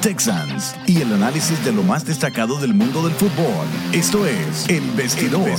[0.00, 3.66] Texans y el análisis de lo más destacado del mundo del fútbol.
[3.92, 5.50] Esto es El Vestidor,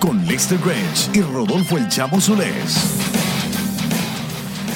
[0.00, 3.27] con Lester Grange y Rodolfo El Chamo Zulés.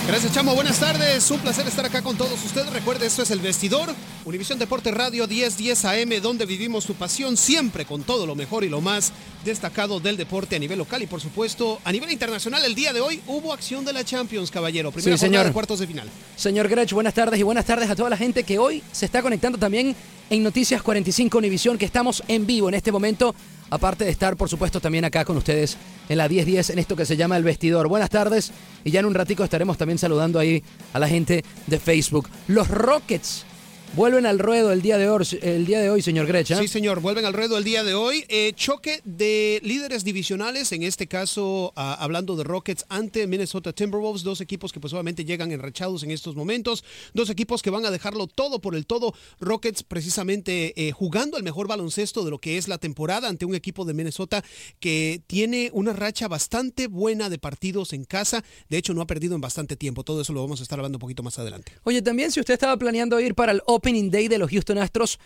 [0.06, 0.54] Gracias, Chamo.
[0.54, 1.30] Buenas tardes.
[1.30, 2.70] Un placer estar acá con todos ustedes.
[2.72, 3.94] Recuerde, esto es El Vestidor,
[4.24, 8.68] Univisión Deporte Radio 1010 AM, donde vivimos tu pasión siempre con todo lo mejor y
[8.68, 9.12] lo más
[9.44, 12.64] destacado del deporte a nivel local y, por supuesto, a nivel internacional.
[12.64, 14.90] El día de hoy hubo acción de la Champions, caballero.
[14.90, 15.46] Primera Sí, jornada señor.
[15.46, 16.08] de cuartos de final.
[16.36, 19.22] Señor Grech, buenas tardes y buenas tardes a toda la gente que hoy se está
[19.22, 19.94] conectando también
[20.30, 23.34] en Noticias 45 Univisión, que estamos en vivo en este momento,
[23.72, 25.78] aparte de estar, por supuesto, también acá con ustedes
[26.10, 27.88] en la 1010, en esto que se llama El Vestidor.
[27.88, 28.52] Buenas tardes
[28.84, 30.62] y ya en un ratico estaremos también saludando ahí
[30.92, 32.28] a la gente de Facebook.
[32.48, 33.46] Los Rockets
[33.94, 36.50] vuelven al ruedo el día de hoy, el día de hoy señor Grech.
[36.50, 36.56] ¿eh?
[36.56, 37.00] Sí, señor.
[37.00, 38.24] Vuelven al ruedo el día de hoy.
[38.28, 44.22] Eh, choque de líderes divisionales, en este caso ah, hablando de Rockets ante Minnesota Timberwolves,
[44.22, 47.90] dos equipos que pues obviamente llegan enrachados en estos momentos, dos equipos que van a
[47.90, 49.14] dejarlo todo por el todo.
[49.40, 53.54] Rockets precisamente eh, jugando el mejor baloncesto de lo que es la temporada ante un
[53.54, 54.42] equipo de Minnesota
[54.80, 58.44] que tiene una racha bastante buena de partidos en casa.
[58.68, 60.04] De hecho, no ha perdido en bastante tiempo.
[60.04, 61.72] Todo eso lo vamos a estar hablando un poquito más adelante.
[61.84, 65.18] Oye, también si usted estaba planeando ir para el Opening Day de los Houston Astros,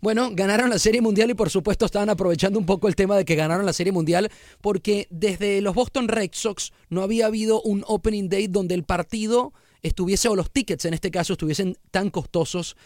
[0.00, 3.24] bueno, ganaron la Serie Mundial y por supuesto estaban aprovechando un poco el tema de
[3.24, 7.84] que ganaron la Serie Mundial porque desde los Boston Red Sox no había habido un
[7.86, 12.76] Opening Day donde el partido estuviese, o los tickets en este caso, estuviesen tan costosos.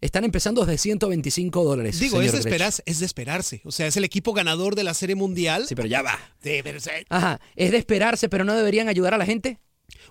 [0.00, 2.00] Están empezando desde 125 dólares.
[2.00, 2.46] Digo, es de, Grech.
[2.46, 3.60] esperarse, es de esperarse.
[3.64, 5.66] O sea, es el equipo ganador de la Serie Mundial.
[5.68, 6.18] Sí, pero ya va.
[6.42, 7.06] Ser.
[7.08, 9.60] Ajá, es de esperarse, pero no deberían ayudar a la gente.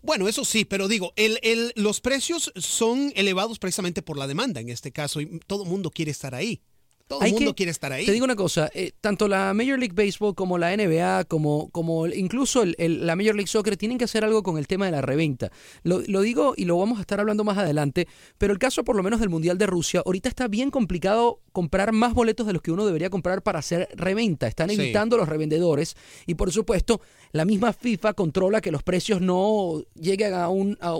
[0.01, 4.59] Bueno, eso sí, pero digo, el, el- los precios son elevados precisamente por la demanda
[4.61, 6.61] en este caso y todo el mundo quiere estar ahí.
[7.05, 8.05] Todo el mundo que- quiere estar ahí.
[8.05, 12.07] Te digo una cosa, eh, tanto la Major League Baseball como la NBA, como, como
[12.07, 14.91] incluso el- el- la Major League Soccer tienen que hacer algo con el tema de
[14.93, 15.51] la reventa.
[15.83, 18.07] Lo, lo digo y lo vamos a estar hablando más adelante,
[18.37, 21.91] pero el caso por lo menos del Mundial de Rusia, ahorita está bien complicado comprar
[21.91, 24.47] más boletos de los que uno debería comprar para hacer reventa.
[24.47, 24.75] Están Sí.
[24.79, 25.95] evitando los revendedores
[26.25, 27.01] y por supuesto
[27.33, 30.93] la misma FIFA controla que los precios no lleguen a, un, a,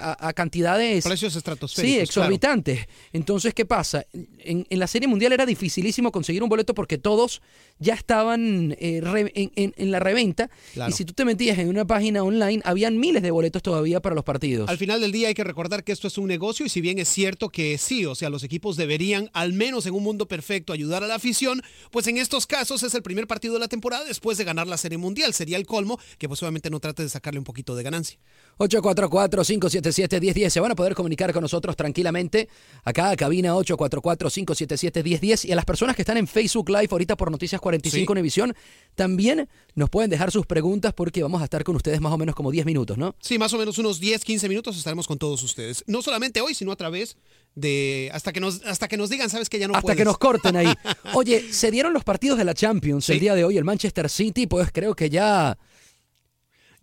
[0.00, 1.04] a- a cantidades...
[1.04, 1.92] Precios Sí, estratosféricos.
[1.94, 2.02] claro.
[2.02, 2.86] exorbitantes.
[3.12, 4.04] Entonces, ¿qué pasa?
[4.38, 7.42] En, en la Serie Mundial era dificilísimo conseguir un boleto porque todos
[7.78, 10.48] ya estaban eh, re- en, en- en la reventa.
[10.72, 10.90] Claro.
[10.90, 14.14] Y si tú te metías en una página online, habían miles de boletos todavía para
[14.14, 14.70] los partidos.
[14.70, 16.98] Al final del día hay que recordar que esto es un negocio y si bien
[16.98, 20.72] es cierto que sí, o sea, los equipos deberían, al menos en un mundo perfecto,
[20.72, 24.04] ayudar a la afición, pues en estos casos es el primer partido de la temporada
[24.06, 25.34] después de ganar la Serie Mundial.
[25.34, 28.18] Sería el colmo que pues obviamente no trate de sacarle un poquito de ganancia.
[28.58, 30.50] 844-577-1010.
[30.50, 32.48] Se van a poder comunicar con nosotros tranquilamente.
[32.84, 35.44] Acá, cabina 844-577-1010.
[35.48, 38.06] Y a las personas que están en Facebook Live ahorita por Noticias 45 Sí.
[38.16, 38.54] Univisión,
[38.94, 42.34] También nos pueden dejar sus preguntas porque vamos a estar con ustedes más o menos
[42.34, 43.14] como 10 minutos, ¿no?
[43.20, 45.84] Sí, más o menos unos 10, 15 minutos estaremos con todos ustedes.
[45.86, 47.16] No solamente hoy, sino a través
[47.54, 49.98] de hasta que nos hasta que nos digan, sabes que ya no Hasta puedes.
[49.98, 50.72] que nos corten ahí.
[51.14, 53.56] Oye, se dieron los partidos de la Champions el día de hoy.
[53.58, 55.56] El Manchester City, pues creo que ya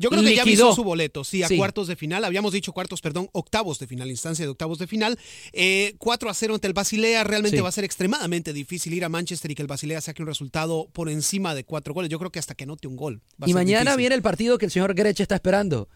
[0.03, 1.57] Yo creo que ya avisó su boleto, sí, a Sí.
[1.57, 2.23] cuartos de final.
[2.25, 5.17] Habíamos dicho cuartos, perdón, octavos de final, instancia de octavos de final.
[5.53, 7.23] Eh, 4 a 0 ante el Basilea.
[7.23, 7.61] Realmente Sí.
[7.63, 10.87] va a ser extremadamente difícil ir a Manchester y que el Basilea saque un resultado
[10.93, 12.09] por encima de cuatro goles.
[12.09, 13.21] Yo creo que hasta que note un gol.
[13.41, 13.97] va Y mañana difícil.
[13.97, 15.87] viene el partido que el señor Grech está esperando.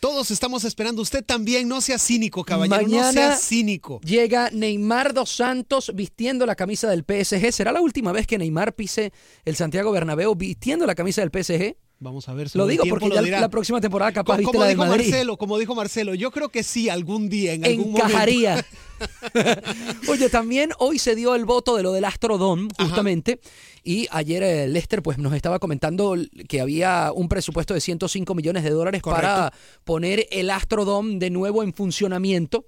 [0.00, 1.02] Todos estamos esperando.
[1.02, 2.88] Usted también, no sea cínico, caballero.
[2.88, 4.00] no sea cínico.
[4.00, 7.52] Llega Neymar dos Santos vistiendo la camisa del PSG.
[7.52, 9.12] ¿Será la última vez que Neymar pise
[9.44, 11.76] el Santiago Bernabéu vistiendo la camisa del PSG?
[12.02, 12.46] Vamos a ver.
[12.46, 13.40] Lo solo el digo porque lo ya dirá.
[13.40, 15.10] la próxima temporada capaz viste como la dijo Madrid.
[15.10, 18.50] Marcelo, como dijo Marcelo, yo creo que sí, algún día, en algún encajaría.
[18.50, 19.70] momento.
[20.08, 22.88] Oye, también hoy se dio el voto de lo del Astrodome, Ajá.
[22.88, 23.40] justamente.
[23.84, 26.16] Y ayer eh, Lester pues nos estaba comentando
[26.48, 29.52] que había un presupuesto de 105 millones de dólares para
[29.84, 32.64] poner el Astrodome de nuevo en funcionamiento.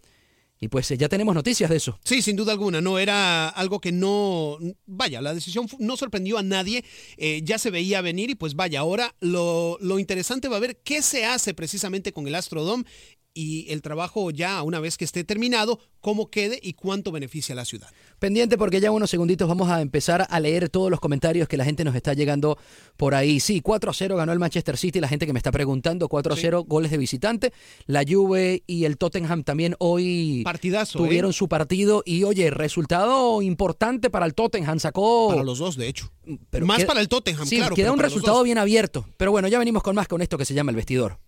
[0.62, 1.99] Y pues eh, ya tenemos noticias de eso.
[2.05, 6.44] Sí, sin duda alguna, no era algo que no, vaya, la decisión no sorprendió a
[6.44, 6.85] nadie,
[7.17, 10.76] eh, ya se veía venir y pues vaya, ahora lo, lo interesante va a ver
[10.85, 12.85] qué se hace precisamente con el Astrodome
[13.34, 17.56] y el trabajo ya una vez que esté terminado, cómo quede y cuánto beneficia a
[17.56, 17.88] la ciudad.
[18.19, 21.64] Pendiente porque ya unos segunditos vamos a empezar a leer todos los comentarios que la
[21.64, 22.58] gente nos está llegando
[22.96, 23.40] por ahí.
[23.40, 26.99] Sí, 4-0 ganó el Manchester City, la gente que me está preguntando, 4-0 goles de
[26.99, 27.52] visitante.
[27.87, 31.35] La Juve y el Tottenham también hoy Partidazo, tuvieron ¿eh?
[31.35, 35.28] su partido y oye, resultado importante para el Tottenham, sacó...
[35.28, 36.12] Para los dos, de hecho.
[36.50, 37.75] pero Más queda- para el Tottenham, sí, claro.
[37.75, 39.06] queda un resultado bien abierto.
[39.17, 41.19] Pero bueno, ya venimos con más con esto que se llama el vestidor.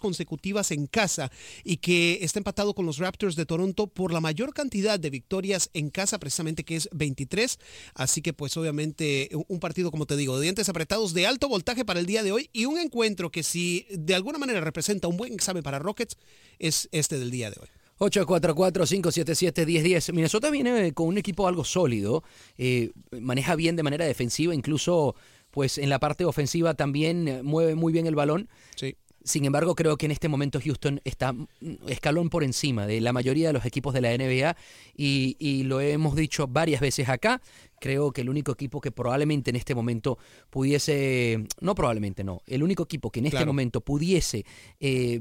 [0.00, 1.30] Consecutivas en casa
[1.64, 5.70] y que está empatado con los Raptors de Toronto por la mayor cantidad de victorias
[5.74, 7.58] en casa, precisamente que es 23.
[7.94, 11.84] Así que pues obviamente un- partido, como te digo, de dientes apretados de alto voltaje
[11.84, 15.16] para el día de hoy y un encuentro que si de alguna manera representa un
[15.16, 16.16] buen examen para Rockets
[16.58, 17.68] es este del día de hoy.
[17.98, 20.12] 844-577-1010.
[20.12, 22.22] Minnesota viene con un equipo algo sólido,
[22.56, 22.90] eh,
[23.20, 25.14] maneja bien de manera defensiva, incluso
[25.50, 28.48] pues en la parte ofensiva también eh, mueve muy bien el balón.
[28.76, 28.96] Sí.
[29.28, 31.46] Sin embargo, creo que en este momento Houston está mm,
[31.86, 34.56] escalón por encima de la mayoría de los equipos de la NBA
[34.96, 37.40] y, y lo hemos dicho varias veces acá.
[37.80, 40.18] Creo que el único equipo que probablemente en este momento
[40.50, 43.46] pudiese, no probablemente no, el único equipo que en este Claro.
[43.52, 44.44] momento pudiese
[44.80, 45.20] eh,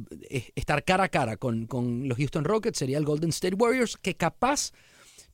[0.56, 4.16] estar cara a cara con, con los Houston Rockets sería el Golden State Warriors, que
[4.16, 4.72] capaz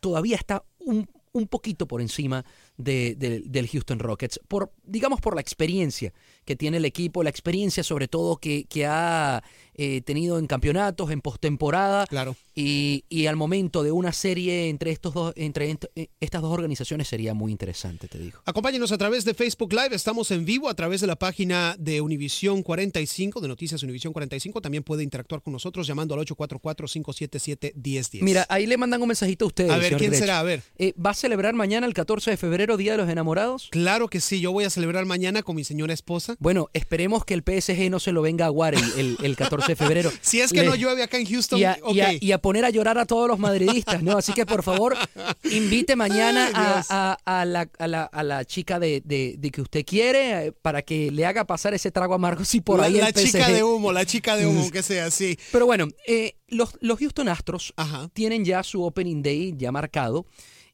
[0.01, 2.45] todavía está un, un poquito por encima
[2.77, 6.13] de- de- del Houston Rockets, por, digamos por la experiencia
[6.45, 9.43] que tiene el equipo, la experiencia sobre todo que, que ha
[9.75, 12.35] eh, tenido en campeonatos, en postemporada, Claro.
[12.55, 16.51] y, y al momento de una serie entre, estos dos, entre ent- eh, estas dos
[16.51, 18.39] organizaciones sería muy interesante, te digo.
[18.45, 22.01] Acompáñenos a través de Facebook Live, estamos en vivo a través de la página de
[22.01, 24.61] Univisión 45, de Noticias Univisión 45.
[24.61, 28.21] También puede interactuar con nosotros llamando al 844-577-1010.
[28.21, 29.71] Mira, ahí le mandan un mensajito a ustedes.
[29.71, 30.21] a ver, señor ¿quién Grech.
[30.21, 30.39] será?
[30.39, 30.61] A ver.
[30.77, 33.67] Eh, ¿Va a celebrar mañana el 14 de febrero, Día de los Enamorados?
[33.71, 36.35] Claro que sí, yo voy a celebrar mañana con mi señora esposa.
[36.39, 39.71] Bueno, esperemos que el PSG no se lo venga a aguar el, el- el 14
[39.71, 40.11] de febrero.
[40.21, 41.93] Si es que Le- no llueve acá en Houston, y a, ok.
[41.95, 44.17] y a- y a poner a llorar a todos los madridistas, ¿no?
[44.17, 44.95] Así que por favor,
[45.51, 49.85] invite mañana a, a- la, a la- a la chica de, de- de que usted
[49.85, 53.07] quiere eh, para que le haga pasar ese trago amargo si por la, ahí la
[53.07, 53.51] el chica PSG.
[53.53, 55.37] de humo, la chica de humo, que sea así.
[55.51, 58.09] Pero bueno, eh, los, los Houston Astros Ajá.
[58.13, 60.25] tienen ya su opening day ya marcado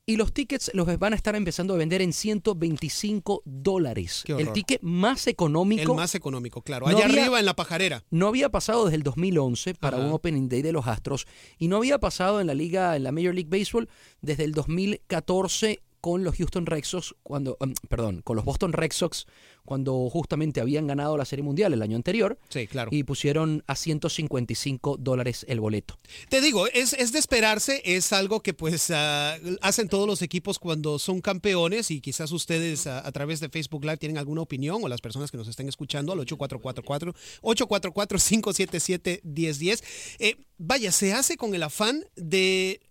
[0.09, 4.23] y los tickets los van a estar empezando a vender en 125 dólares.
[4.27, 5.91] El ticket más económico.
[5.91, 6.87] El más económico, claro.
[6.87, 8.03] No Allá había- arriba en la pajarera.
[8.09, 10.07] No había pasado desde el 2011 para Ajá.
[10.07, 11.27] un opening day de los Astros
[11.59, 13.87] y no había pasado en la liga, en la Major League Baseball
[14.21, 18.91] desde el 2014 con los Houston Red Sox cuando, em, perdón, con los Boston Red
[18.91, 19.25] Sox
[19.65, 22.89] cuando justamente habían ganado la Serie Mundial el año anterior Sí, claro.
[22.91, 25.99] y pusieron a 155 dólares el boleto.
[26.29, 30.57] Te digo, es, es de esperarse, es algo que pues ah, hacen todos los equipos
[30.57, 34.81] cuando son campeones y quizás ustedes ah, a través de Facebook Live tienen alguna opinión
[34.83, 39.83] o las personas que nos estén escuchando al 8444 844-577-1010.
[40.19, 42.81] Eh, vaya, se hace con el afán de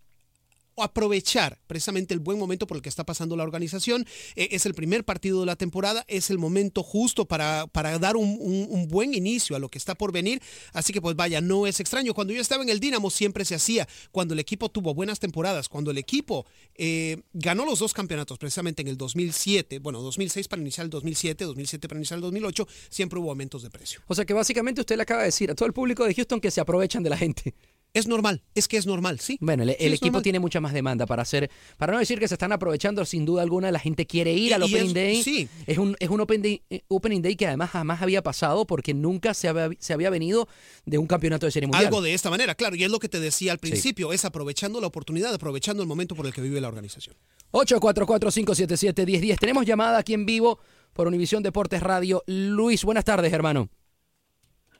[0.82, 4.06] aprovechar precisamente el buen momento por el que está pasando la organización.
[4.36, 8.16] Eh, es el primer partido de la temporada, es el momento justo para, para dar
[8.16, 10.40] un, buen inicio a lo que está por venir.
[10.72, 12.14] Así que pues vaya, no es extraño.
[12.14, 15.68] Cuando yo estaba en el Dinamo siempre se hacía, cuando el equipo tuvo buenas temporadas,
[15.68, 20.62] cuando el equipo eh, ganó los dos campeonatos precisamente en el 2007, bueno, 2006 para
[20.62, 24.00] iniciar el 2007, 2007 para iniciar el 2008, siempre hubo aumentos de precio.
[24.06, 26.40] O sea que básicamente usted le acaba de decir a todo el público de Houston
[26.40, 27.54] que se aprovechan de la gente.
[27.94, 29.38] Es normal, es que es normal, sí.
[29.40, 30.22] Bueno, el, Sí, el es equipo normal.
[30.22, 33.42] tiene mucha más demanda para hacer, para no decir que se están aprovechando, sin duda
[33.42, 35.22] alguna la gente quiere ir Y- al y Opening es- Day.
[35.22, 35.48] sí.
[35.66, 38.92] Es un, es un open day, eh, Opening Day que además jamás había pasado porque
[38.94, 40.48] nunca se había, se había venido
[40.84, 41.86] de un campeonato de serie mundial.
[41.86, 44.80] Algo de esta manera, claro, y es lo que te decía al principio, es aprovechando
[44.80, 47.16] la oportunidad, aprovechando el momento por el que vive la organización.
[47.52, 49.38] 844-577-1010.
[49.38, 50.60] Tenemos llamada aquí en vivo
[50.92, 52.22] por Univisión Deportes Radio.
[52.26, 53.70] Luis, buenas tardes, hermano.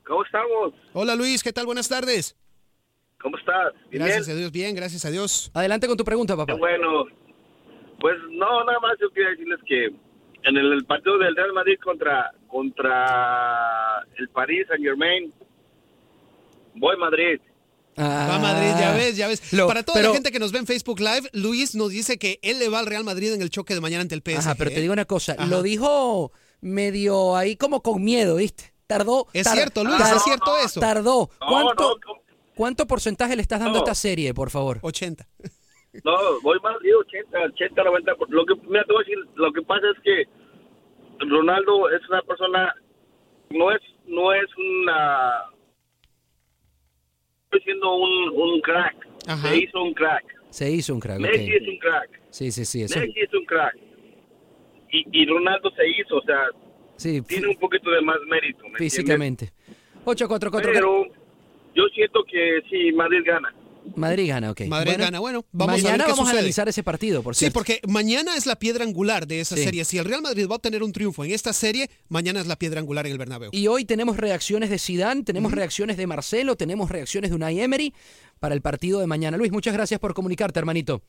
[0.06, 0.74] ¿Cómo estamos?
[0.94, 1.66] Hola Luis, ¿qué tal?
[1.66, 2.36] Buenas tardes.
[3.20, 3.72] ¿Cómo estás?
[3.90, 4.04] ¿Bien?
[4.04, 5.50] Gracias a Dios, bien, gracias a Dios.
[5.54, 6.54] Adelante con tu pregunta, papá.
[6.54, 7.04] Bueno.
[8.00, 11.74] Pues no, nada más yo quería decirles que en el, el partido del Real Madrid
[11.82, 15.32] contra contra el París Saint Germain,
[16.74, 17.40] voy Madrid.
[17.98, 19.42] Va a Madrid, ya ves, ya ves.
[19.52, 19.56] Ah.
[19.56, 22.16] Lo- Para toda pero- la gente que nos ve en Facebook Live, Luis nos dice
[22.20, 24.38] que él le va al Real Madrid en el choque de mañana ante el PSG.
[24.38, 24.82] Ajá, pero te ¿eh?
[24.82, 25.46] digo una cosa, Ajá.
[25.46, 28.72] lo dijo medio ahí como con miedo, ¿viste?
[28.86, 29.26] Tardó.
[29.32, 30.78] Es tar- cierto, Luis, es cierto eso.
[30.78, 31.30] Tardó.
[31.40, 31.98] No, ¿Cuánto.
[32.58, 34.78] ¿Cuánto porcentaje le estás dando a esta serie, por favor?
[34.82, 35.24] 80.
[36.04, 38.12] No, voy Madrid 80, 80, 90.
[38.30, 40.24] Lo que, mira, te voy a decir, lo que pasa es que
[41.24, 42.74] Ronaldo es una persona,
[43.50, 45.44] no es, no es una,
[47.44, 49.08] estoy siendo un, un crack.
[49.28, 49.48] Ajá.
[49.50, 50.24] Se hizo un crack.
[50.50, 51.20] Se hizo un crack.
[51.20, 52.20] Messi es un crack.
[52.30, 52.82] Sí, sí, sí.
[52.82, 53.76] Eso, Messi es un crack.
[54.90, 56.42] Y, y Ronaldo se hizo, o sea,
[56.96, 58.68] sí, tiene un poquito de más mérito.
[58.68, 59.52] ¿me físicamente.
[60.04, 60.72] 844.
[60.72, 61.17] Pero
[61.78, 63.54] yo siento que sí, Madrid gana.
[63.96, 64.62] Madrid gana, ok.
[64.66, 67.34] Madrid Bueno, gana, bueno, vamos a ver mañana qué vamos a analizar ese partido, por
[67.34, 67.54] Sí, cierto.
[67.54, 69.64] porque mañana es la piedra angular de esa Sí.
[69.64, 69.84] serie.
[69.86, 72.56] Si el Real Madrid va a obtener un triunfo en esta serie, mañana es la
[72.56, 73.48] piedra angular en el Bernabéu.
[73.52, 77.94] Y hoy tenemos reacciones de Zidane, tenemos reacciones de Marcelo, tenemos reacciones de Unai Emery
[78.40, 79.36] para el partido de mañana.
[79.38, 81.00] Luis, muchas gracias por comunicarte, hermanito.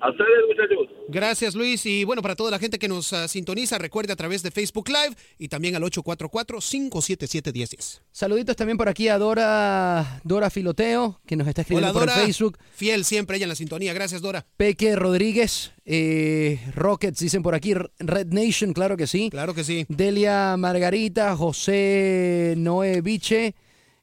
[0.00, 0.88] A ustedes, muchachos.
[1.08, 1.84] Gracias, Luis.
[1.84, 4.88] Y bueno, para toda la gente que nos ah, sintoniza, recuerde a través de Facebook
[4.88, 8.02] Live y también al 844-577-1010.
[8.12, 12.14] Saluditos también por aquí a Dora, Dora Filoteo, que nos está escribiendo Hola, por el
[12.14, 12.24] Dora.
[12.24, 12.58] Facebook.
[12.72, 13.92] Fiel siempre ella en la sintonía.
[13.92, 14.46] Gracias, Dora.
[14.56, 19.30] Peque Rodríguez, eh, Rockets dicen por aquí, Red Nation, claro que sí.
[19.30, 19.84] Claro que sí.
[19.88, 23.56] Delia Margarita, José Noé Viche,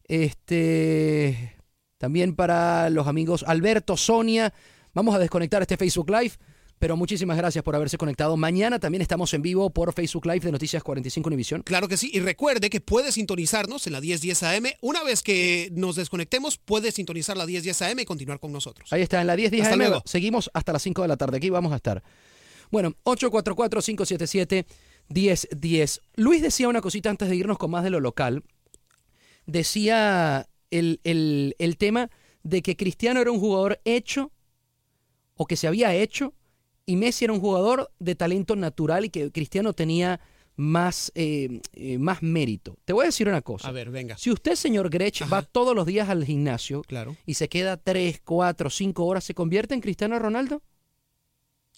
[0.03, 1.55] este,
[1.97, 4.53] también para los amigos Alberto, Sonia.
[4.95, 6.31] Vamos a desconectar este Facebook Live,
[6.79, 8.35] pero muchísimas gracias por haberse conectado.
[8.37, 11.61] Mañana también estamos en vivo por Facebook Live de Noticias 45 Univisión.
[11.63, 12.09] Claro que sí.
[12.13, 14.65] Y recuerde que puede sintonizarnos en la 1010 AM.
[14.81, 18.91] Una vez que nos desconectemos, puede sintonizar la 1010 AM y continuar con nosotros.
[18.91, 19.79] Ahí está, en la 10 10 Hasta AM.
[19.79, 20.01] luego.
[20.05, 21.37] Seguimos hasta las 5 de la tarde.
[21.37, 22.01] Aquí vamos a estar.
[22.71, 22.93] Bueno,
[25.09, 26.01] 844-577-1010.
[26.15, 28.43] Luis decía una cosita antes de irnos con más de lo local.
[29.45, 32.09] Decía el, el- el tema
[32.43, 34.31] de que Cristiano era un jugador hecho
[35.35, 36.33] o que se había hecho
[36.85, 40.19] y Messi era un jugador de talento natural y que Cristiano tenía
[40.55, 42.77] más, eh, eh, más mérito.
[42.85, 43.67] Te voy a decir una cosa.
[43.67, 44.17] A ver, venga.
[44.17, 47.15] Si usted, señor Grech, va todos los días al gimnasio Claro.
[47.25, 50.61] y se queda 3, 4, 5 horas, ¿se convierte en Cristiano Ronaldo?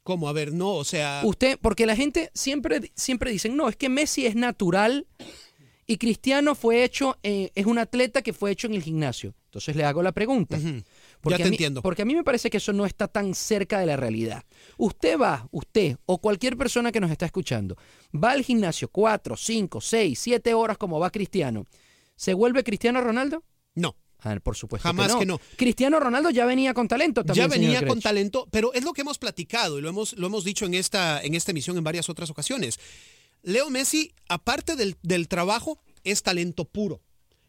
[0.03, 0.29] ¿Cómo?
[0.29, 1.21] A ver, no, o sea.
[1.25, 5.07] Usted, porque la gente siempre, siempre dicen, no, es que Messi es natural
[5.85, 9.33] y Cristiano fue hecho, eh, es un atleta que fue hecho en el gimnasio.
[9.45, 10.57] Entonces le hago la pregunta.
[11.21, 11.81] Porque Ya a te mí- entiendo.
[11.81, 14.43] Porque a mí me parece que eso no está tan cerca de la realidad.
[14.77, 17.75] Usted va, usted o cualquier persona que nos está escuchando,
[18.13, 21.65] va al gimnasio 4, 5, 6, 7 horas como va Cristiano.
[22.15, 23.43] ¿Se vuelve Cristiano Ronaldo?
[23.75, 23.95] No.
[24.21, 25.39] Ah, por supuesto Jamás que no.
[25.57, 27.47] Cristiano Ronaldo ya venía con talento también.
[27.47, 30.43] ya venía con talento, pero es lo que hemos platicado y lo hemos, lo hemos
[30.43, 32.79] dicho en esta, en esta emisión en varias otras ocasiones.
[33.43, 37.01] Leo Messi, aparte del, del trabajo, es talento puro.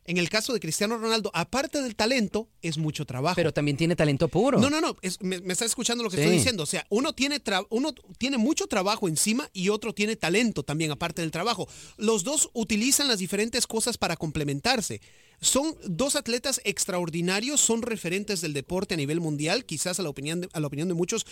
[0.08, 3.36] En el caso de Cristiano Ronaldo, aparte del talento, es mucho trabajo.
[3.36, 4.58] Pero también tiene talento puro.
[4.58, 6.22] No, no, no, es- me, me está escuchando lo que Sí.
[6.22, 6.62] estoy diciendo.
[6.62, 10.90] O sea, uno tiene, tra- uno tiene mucho trabajo encima y otro tiene talento también,
[10.90, 11.68] aparte del trabajo.
[11.98, 15.00] Los dos utilizan las diferentes cosas para complementarse.
[15.40, 20.40] Son dos atletas extraordinarios, son referentes del deporte a nivel mundial, quizás a la opinión
[20.40, 21.26] de, a la opinión de muchos,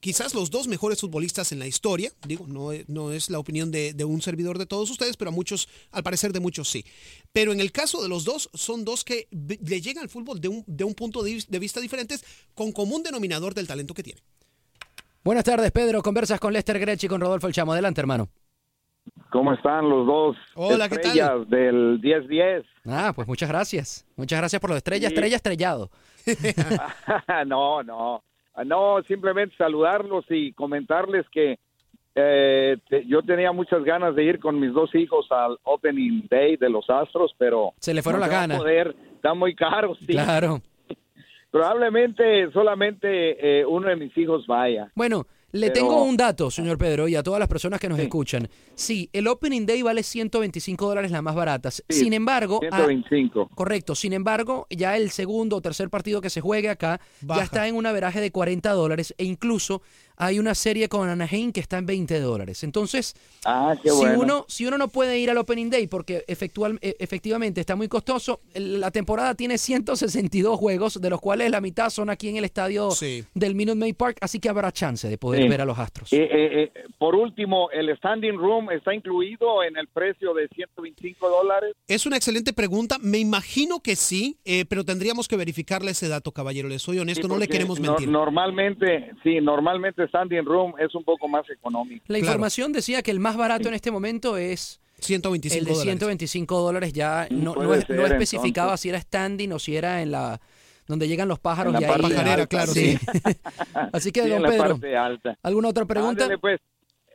[0.00, 2.12] quizás los dos mejores futbolistas en la historia.
[2.26, 5.68] Digo, no, no es la opinión de, un servidor de todos ustedes, pero a muchos,
[5.90, 6.84] al parecer de muchos sí.
[7.32, 10.48] Pero en el caso de los dos, son dos que le llegan al fútbol de
[10.48, 12.24] un, de un punto de vista diferentes,
[12.54, 14.22] con común denominador del talento que tienen.
[15.24, 16.00] Buenas tardes, Pedro.
[16.00, 17.72] Conversas con Lester Grech y con Rodolfo El Chamo.
[17.72, 18.30] Adelante, hermano.
[19.30, 20.36] ¿Cómo están los dos?
[20.54, 21.06] Hola, ¿qué tal?
[21.18, 22.64] estrellas del 10-10?
[22.86, 24.06] Ah, pues muchas gracias.
[24.16, 25.14] Muchas gracias por lo de estrella, Sí.
[25.14, 25.90] estrella, estrellado.
[27.46, 28.22] no, no.
[28.54, 31.58] Ah, No, simplemente saludarlos y comentarles que
[32.14, 36.56] eh, te- yo tenía muchas ganas de ir con mis dos hijos al Opening Day
[36.56, 37.74] de los Astros, pero...
[37.78, 38.58] Se le fueron no las se va a ganas.
[38.58, 40.06] poder, está muy caro, sí.
[40.06, 40.60] Claro.
[41.50, 44.90] Probablemente solamente eh, uno de mis hijos vaya.
[44.94, 47.98] Bueno, Le Pero- tengo un dato, señor Pedro, y a todas las personas que nos
[47.98, 48.48] escuchan.
[48.74, 51.82] Sí, el Opening Day vale 125 dólares las más baratas.
[51.88, 53.48] Sí, Sin embargo, ah, 125.
[53.54, 57.40] correcto, sin embargo, ya el segundo o tercer partido que se juegue acá Baja.
[57.40, 59.80] ya está en un averaje de 40 dólares e incluso
[60.18, 62.64] hay una serie con Anaheim que está en 20 dólares.
[62.64, 66.78] Entonces, Ah, qué si, uno, si uno no puede ir al Opening Day porque efectual-
[66.82, 71.88] e- efectivamente está muy costoso, la temporada tiene 162 juegos, de los cuales la mitad
[71.90, 73.24] son aquí en el estadio Sí.
[73.34, 75.48] del Minute Maid Park, así que habrá chance de poder Sí.
[75.48, 76.12] ver a los Astros.
[76.12, 81.28] Eh, eh, eh, por último, ¿el standing room está incluido en el precio de 125
[81.30, 81.74] dólares?
[81.86, 82.96] Es una excelente pregunta.
[83.00, 86.68] Me imagino que sí, eh, pero tendríamos que verificarle ese dato, caballero.
[86.68, 88.08] Le soy honesto, Sí, no le queremos no- mentir.
[88.08, 92.04] normalmente, sí, normalmente standing room es un poco más económico.
[92.08, 92.24] La Claro.
[92.32, 95.82] información decía que el más barato en este momento es 125 el de dólares.
[95.84, 96.92] 125 dólares.
[96.92, 98.80] Ya no, no, no especificaba entonces.
[98.80, 100.40] si era standing o si era en la
[100.86, 102.00] donde llegan los pájaros En y la ahí.
[102.02, 102.96] Pajarera, alta, claro, sí.
[102.96, 103.06] sí.
[103.92, 105.38] Así que, Sí, don Pedro, parte alta.
[105.42, 106.24] ¿alguna otra pregunta?
[106.24, 106.60] Ándale, pues,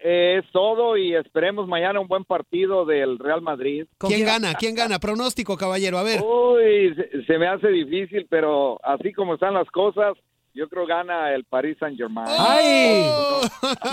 [0.03, 3.85] eh, es todo y esperemos mañana un buen partido del Real Madrid.
[3.97, 4.53] ¿Con ¿Quién quién- gana?
[4.53, 5.00] ¿Quién gana?
[5.00, 5.97] Pronóstico, caballero.
[5.97, 6.21] A ver.
[6.21, 10.13] Uy, se, se me hace difícil, pero así como están las cosas,
[10.53, 12.27] yo creo gana el Paris Saint Germain.
[12.29, 13.03] ¡Ay!
[13.07, 13.41] Oh.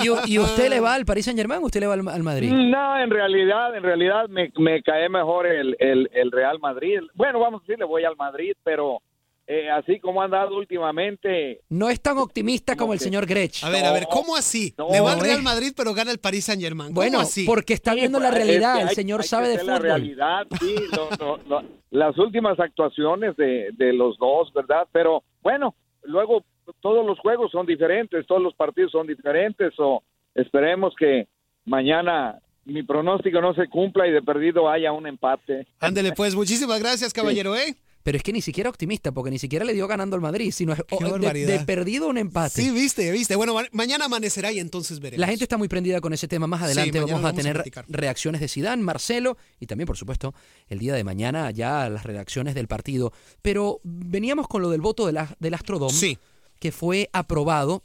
[0.27, 2.23] ¿Y, y usted le va al Paris Saint Germain o usted le va al, al
[2.23, 2.51] Madrid?
[2.53, 7.01] No, en realidad, en realidad me, me cae mejor el, el, el Real Madrid.
[7.15, 9.01] Bueno, vamos a decir, le voy al Madrid, pero
[9.47, 13.65] eh, así como han dado últimamente, No es tan optimista como el que- señor Grech.
[13.65, 14.75] A ver, a ver, ¿cómo así?
[14.79, 15.21] No, Le va al.
[15.21, 16.91] Real Madrid, pero gana el Paris Saint Germain.
[16.91, 17.45] ¿Cómo Bueno, así?
[17.47, 18.75] porque está viendo la pues, es realidad.
[18.77, 19.87] que el hay- señor hay que sabe de ver la fútbol.
[19.89, 24.87] realidad, sí, lo- lo- lo- las últimas actuaciones de, de los dos, ¿verdad?
[24.93, 26.45] Pero bueno, luego
[26.81, 30.03] todos los juegos son diferentes, todos los partidos son diferentes, o
[30.35, 31.29] esperemos que
[31.65, 35.67] mañana mi pronóstico no se cumpla y de perdido haya un empate.
[35.81, 36.35] Ándele, pues.
[36.35, 37.75] Muchísimas gracias, caballero, ¿eh?
[38.03, 40.73] Pero es que ni siquiera optimista, porque ni siquiera le dio ganando al Madrid, sino
[40.73, 42.63] es- o- de, de perdido un empate.
[42.63, 43.37] Sí, viste, viste.
[43.37, 45.21] Bueno, ma- mañana amanecerá y entonces veremos.
[45.21, 46.47] La gente está muy prendida con ese tema.
[46.47, 50.35] Más adelante vamos a vamos a tener reacciones de Sidán, Marcelo y también, por supuesto,
[50.69, 53.13] el día de mañana ya las redacciones del partido.
[53.43, 56.19] Pero veníamos con lo del voto del, As- del Astrodome, Sí.
[56.59, 57.83] que fue aprobado.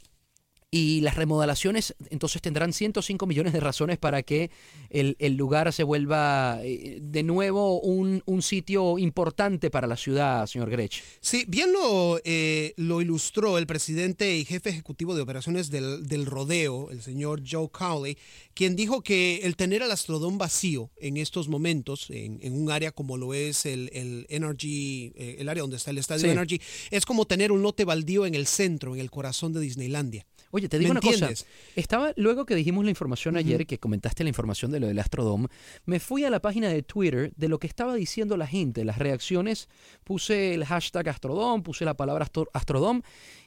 [0.76, 4.50] Y las remodelaciones entonces tendrán 105 millones de razones para que
[4.90, 10.46] el, el lugar se vuelva eh, de nuevo un, un sitio importante para la ciudad,
[10.46, 11.02] señor Grech.
[11.20, 16.26] Sí, bien lo, eh, lo ilustró el presidente y jefe ejecutivo de operaciones del, del
[16.26, 18.18] rodeo, el señor Joe Cowley,
[18.52, 22.92] quien dijo que el tener al Astrodome vacío en estos momentos, en, en un área
[22.92, 26.28] como lo es el, el Energy, eh, el área donde está el estadio Sí.
[26.28, 26.60] Energy,
[26.90, 30.26] es como tener un lote baldío en el centro, en el corazón de Disneylandia.
[30.52, 31.42] Oye, te digo ¿Me una entiendes?
[31.44, 31.72] cosa.
[31.74, 35.48] Estaba, luego que dijimos la información ayer, que comentaste la información de lo del Astrodome,
[35.84, 38.98] me fui a la página de Twitter de lo que estaba diciendo la gente, las
[38.98, 39.68] reacciones.
[40.04, 43.02] Puse el hashtag Astrodome, puse la palabra Astro- Astrodome,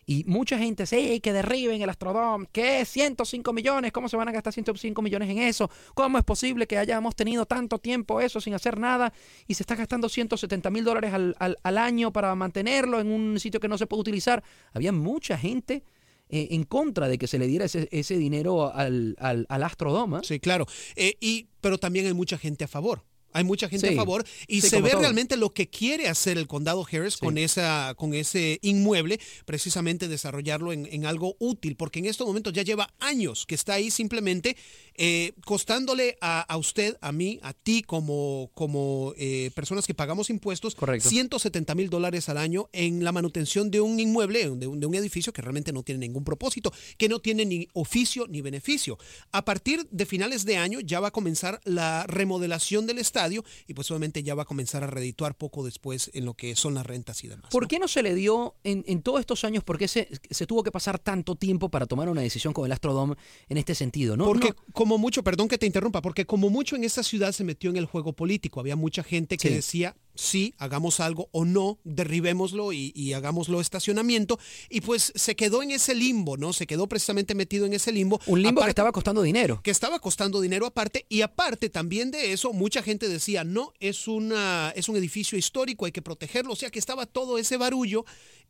[0.05, 4.31] y mucha gente, sí, que derriben el Astrodome, que 105 millones, ¿cómo se van a
[4.31, 5.69] gastar 105 millones en eso?
[5.93, 9.13] ¿Cómo es posible que hayamos tenido tanto tiempo eso sin hacer nada
[9.47, 13.39] y se está gastando 170 mil dólares al, al- al año para mantenerlo en un
[13.39, 14.43] sitio que no se puede utilizar?
[14.73, 15.83] Había mucha gente
[16.29, 20.17] eh, en contra de que se le diera ese, ese dinero al, al, al Astrodome.
[20.17, 20.21] ¿eh?
[20.23, 20.65] Sí, claro.
[20.95, 23.03] Eh, y, pero también hay mucha gente a favor.
[23.33, 23.93] Hay mucha gente Sí.
[23.93, 25.01] a favor y Sí, se ve todo.
[25.01, 30.73] realmente lo que quiere hacer el condado Harris con, esa, con ese inmueble, precisamente desarrollarlo
[30.73, 34.55] en, en algo útil, porque en estos momentos ya lleva años que está ahí simplemente
[34.95, 40.29] eh, costándole a, a usted, a mí, a ti como, como eh, personas que pagamos
[40.29, 41.07] impuestos, Correcto.
[41.09, 44.95] 170 mil dólares al año en la manutención de un inmueble, de un, de un
[44.95, 48.97] edificio que realmente no tiene ningún propósito, que no tiene ni oficio ni beneficio.
[49.31, 53.73] A partir de finales de año ya va a comenzar la remodelación del estadio y
[53.73, 56.85] pues obviamente ya va a comenzar a redituar poco después en lo que son las
[56.85, 57.51] rentas y demás.
[57.51, 57.67] ¿Por ¿no?
[57.67, 60.63] qué no se le dio en, en todos estos años, por qué se, se tuvo
[60.63, 63.15] que pasar tanto tiempo para tomar una decisión con el Astrodome
[63.49, 64.15] en este sentido?
[64.17, 64.25] ¿no?
[64.25, 67.43] Porque No, como mucho, perdón que te interrumpa, porque como mucho en esta ciudad se
[67.43, 68.59] metió en el juego político.
[68.59, 69.53] Había mucha gente que Sí.
[69.53, 74.39] decía, sí, hagamos algo o no, derribémoslo y, y hagámoslo estacionamiento.
[74.69, 76.53] Y pues se quedó en ese limbo, ¿no?
[76.53, 78.19] Se quedó precisamente metido en ese limbo.
[78.27, 79.61] un limbo que estaba costando dinero.
[79.63, 84.07] que estaba costando dinero aparte y aparte también de eso mucha gente decía no es
[84.07, 88.05] una es un edificio histórico hay que protegerlo o sea que estaba todo ese barullo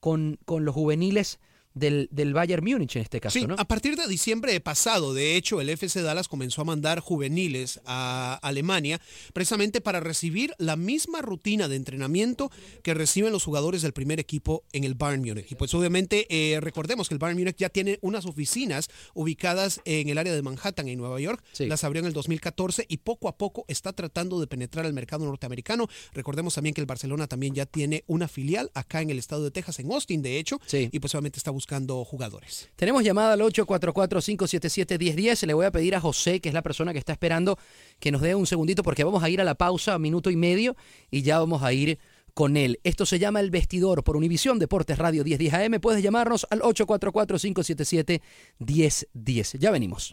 [0.00, 1.38] con, con los juveniles
[1.74, 3.54] del, del Bayern Múnich en este caso, Sí, ¿no?
[3.58, 8.38] a partir de diciembre pasado, de hecho, el FC Dallas comenzó a mandar juveniles a
[8.42, 9.00] Alemania
[9.32, 12.50] precisamente para recibir la misma rutina de entrenamiento
[12.82, 15.52] que reciben los jugadores del primer equipo en el Bayern Múnich.
[15.52, 20.08] Y pues obviamente eh, recordemos que el Bayern Múnich ya tiene unas oficinas ubicadas en
[20.08, 21.42] el área de Manhattan, en Nueva York.
[21.52, 21.66] Sí.
[21.66, 25.24] Las abrió en el 2014 y poco a poco está tratando de penetrar al mercado
[25.24, 25.88] norteamericano.
[26.12, 29.50] Recordemos también que el Barcelona también ya tiene una filial acá en el estado de
[29.50, 30.58] Texas, en Austin, de hecho.
[30.66, 30.88] Sí.
[30.90, 31.59] Y pues obviamente está buscando
[32.04, 32.70] jugadores.
[32.76, 35.46] Tenemos llamada al 844-577-1010.
[35.46, 37.56] Le voy a pedir a José, que es la persona que está esperando,
[37.98, 40.76] que nos dé un segundito porque vamos a ir a la pausa, minuto y medio,
[41.10, 41.98] y ya vamos a ir
[42.34, 42.80] con él.
[42.84, 45.80] Esto se llama El Vestidor por Univisión Deportes Radio 1010 AM.
[45.80, 49.58] Puedes llamarnos al 844-577-1010.
[49.58, 50.12] Ya venimos.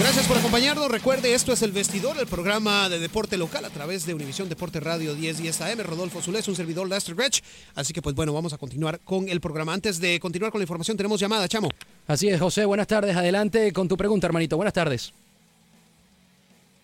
[0.00, 0.90] Gracias por acompañarnos.
[0.90, 4.80] Recuerde, esto es El Vestidor, el programa de deporte local a través de Univisión Deporte
[4.80, 5.80] Radio 1010 AM.
[5.84, 7.42] Rodolfo Zulés, un servidor Lester Gretsch.
[7.76, 9.74] Así que, pues bueno, vamos a continuar con el programa.
[9.74, 11.68] Antes de continuar con la información, tenemos llamada, Chamo.
[12.08, 12.64] Así es, José.
[12.64, 13.14] Buenas tardes.
[13.14, 14.56] Adelante con tu pregunta, hermanito.
[14.56, 15.12] Buenas tardes.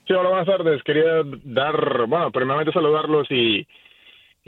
[0.07, 0.83] Sí, hola, buenas tardes.
[0.83, 3.66] Quería dar, bueno, primeramente saludarlos y,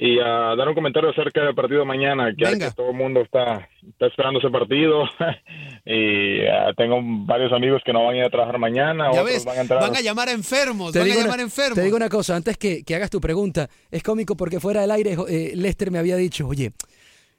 [0.00, 3.20] y ah, dar un comentario acerca del partido de mañana, que, que todo el mundo
[3.20, 5.02] está, está esperando ese partido.
[5.84, 9.24] y ah, tengo varios amigos que no van a ir a trabajar mañana, Ya otros
[9.26, 9.80] ves, van a entrar.
[9.80, 11.74] van a llamar a enfermos, Te van a llamar una, enfermos.
[11.74, 14.92] te digo una cosa, antes que, que hagas tu pregunta, es cómico porque fuera del
[14.92, 16.72] aire eh, Lester me había dicho, oye,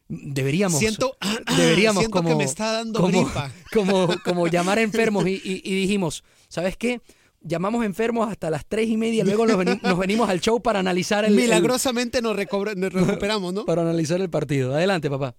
[0.07, 1.15] deberíamos, Siento-
[1.57, 3.51] deberíamos siento como, que me está dando como, gripa.
[3.73, 6.99] como, como llamar enfermos y, y- y dijimos, ¿sabes qué?
[7.41, 10.79] Llamamos enfermos hasta las tres y media, luego nos, veni- nos venimos al show para
[10.79, 13.65] analizar el, el- Milagrosamente nos, recobra- nos recuperamos, ¿no?
[13.65, 14.73] para analizar el partido.
[14.75, 15.33] Adelante, papá.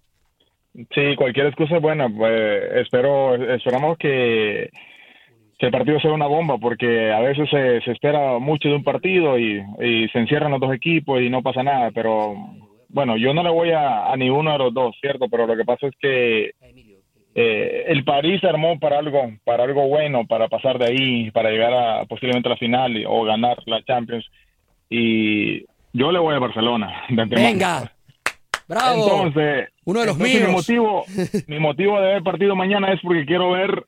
[0.95, 2.09] Sí, cualquier excusa es buena.
[2.09, 4.71] Pues, espero, esperamos que,
[5.59, 8.85] que el partido sea una bomba, porque a veces se, se espera mucho de un
[8.85, 11.91] partido y, y se encierran los dos equipos y no pasa nada.
[11.91, 12.35] Pero
[12.89, 15.27] bueno, yo no le voy a, a ninguno de los dos, ¿cierto?
[15.29, 16.53] Pero lo que pasa es que
[17.35, 21.51] eh, el París se armó para algo, para algo bueno, para pasar de ahí, para
[21.51, 24.27] llegar a posiblemente a la final y- o ganar la Champions.
[24.89, 25.61] Y
[25.93, 27.03] yo le voy a Barcelona.
[27.09, 27.25] de.
[27.37, 27.93] Venga,
[28.69, 29.05] bravo.
[29.27, 30.49] Entonces, Uno de los entonces, míos.
[30.49, 31.05] Mi motivo,
[31.47, 33.85] mi motivo de ver partido mañana es porque quiero ver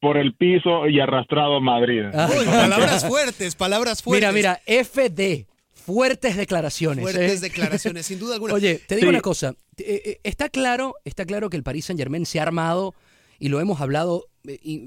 [0.00, 2.04] por el piso y arrastrado a Madrid.
[2.14, 2.28] Ah.
[2.30, 4.32] Uy, palabras fuertes, palabras fuertes.
[4.32, 5.46] Mira, mira, FD,
[5.86, 7.02] fuertes declaraciones.
[7.02, 7.40] Fuertes ¿eh?
[7.40, 8.54] declaraciones, sin duda alguna.
[8.58, 9.10] Oye, te digo Sí.
[9.10, 9.54] una cosa.
[9.78, 12.94] eh, eh, Está claro, está claro que el Paris Saint Germain se ha armado,
[13.38, 14.26] y lo hemos hablado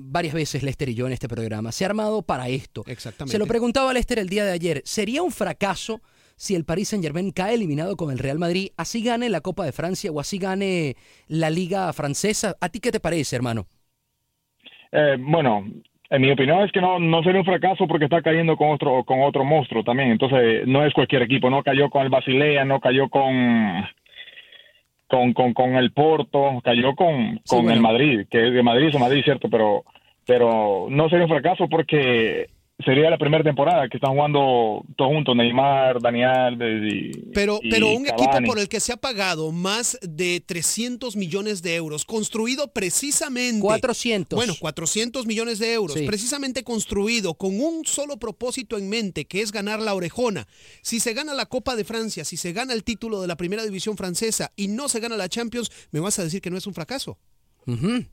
[0.02, 2.84] varias veces Lester y yo en este programa, se ha armado para esto.
[2.88, 3.32] Exactamente.
[3.34, 4.82] Se lo preguntaba a Lester el día de ayer.
[4.86, 6.02] ¿Sería un fracaso
[6.36, 9.66] si el Paris Saint Germain cae eliminado con el Real Madrid, así gane la Copa
[9.66, 10.96] de Francia o así gane
[11.28, 12.56] la Liga Francesa?
[12.62, 13.68] ¿A ti qué te parece, hermano?
[14.92, 15.66] Eh, bueno,
[16.10, 19.04] en mi opinión es que no, no sería un fracaso porque está cayendo con otro,
[19.04, 20.12] con otro monstruo también.
[20.12, 21.50] Entonces, no es cualquier equipo.
[21.50, 23.86] No cayó con el Basilea, no cayó con
[25.10, 27.74] con, con, con el Porto, cayó con, con bueno.
[27.74, 29.84] el Madrid, que de Madrid es Madrid, cierto, pero,
[30.26, 32.50] pero no sería un fracaso porque
[32.86, 37.70] sería la primera temporada que están jugando todos juntos, Neymar, Dani Alves y Pero, y
[37.70, 42.06] pero un equipo por el que se ha pagado más de 300 millones de euros,
[42.06, 43.62] construido precisamente...
[43.62, 44.38] 400.
[44.38, 46.06] Bueno, 400 millones de euros, Sí.
[46.06, 50.48] precisamente construido con un solo propósito en mente, que es ganar la orejona.
[50.82, 53.64] Si se gana la Copa de Francia, si se gana el título de la primera
[53.64, 56.66] división francesa y no se gana la Champions, me vas a decir que no es
[56.68, 57.18] un fracaso.
[57.68, 58.06] Ujú.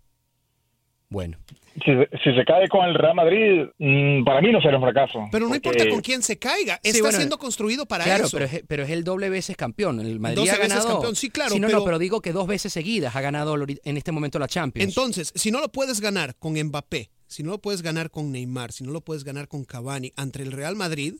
[1.08, 1.38] Bueno,
[1.84, 1.92] Si,
[2.24, 5.20] si se cae con el Real Madrid, mm, para mí no será un fracaso.
[5.30, 8.24] Pero no porque- importa con quién se caiga, Sí, está bueno, siendo construido para claro,
[8.24, 8.36] eso.
[8.36, 10.00] pero es, pero es el doble veces campeón.
[10.00, 10.88] El Madrid 12 ha veces ganado.
[10.94, 13.96] campeón, sí, claro, no, pero- no, pero digo que dos veces seguidas ha ganado en
[13.96, 14.88] este momento la Champions.
[14.88, 18.72] Entonces, si no lo puedes ganar con Mbappé, si no lo puedes ganar con Neymar,
[18.72, 21.14] si no lo puedes ganar con Cavani ante el Real Madrid,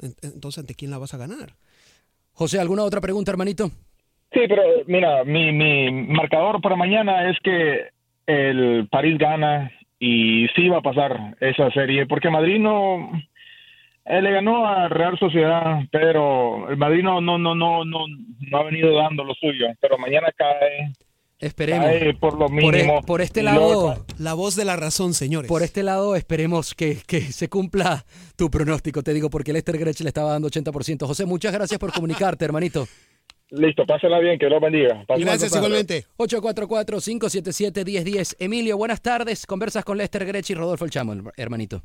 [0.00, 1.54] en- entonces ¿ante quién la vas a ganar?
[2.32, 3.68] José, ¿alguna otra pregunta, hermanito?
[4.32, 7.88] Sí, pero mira, mi, mi marcador para mañana es que
[8.28, 13.10] el París gana y sí va a pasar esa serie, porque Madrid no
[14.04, 18.04] eh, le ganó a Real Sociedad, pero el Madrid no no no no no,
[18.50, 20.92] no ha venido dando lo suyo, pero mañana cae,
[21.40, 21.86] Esperemos.
[21.86, 22.98] cae por lo Por, mínimo.
[22.98, 25.48] e- por este lado, La voz de la razón, señores.
[25.48, 28.04] por este lado esperemos que, que se cumpla
[28.36, 31.06] tu pronóstico, te digo, porque Lester Gretsch le estaba dando 80%.
[31.06, 32.86] José, muchas gracias por comunicarte, hermanito.
[33.50, 35.04] Listo, pásela bien, que Dios bendiga.
[35.06, 36.04] Pásenla Gracias igualmente.
[36.18, 38.36] 844-577-1010.
[38.38, 39.46] Emilio, buenas tardes.
[39.46, 41.82] Conversas con Lester Gretsch y Rodolfo El Chamo, hermanito.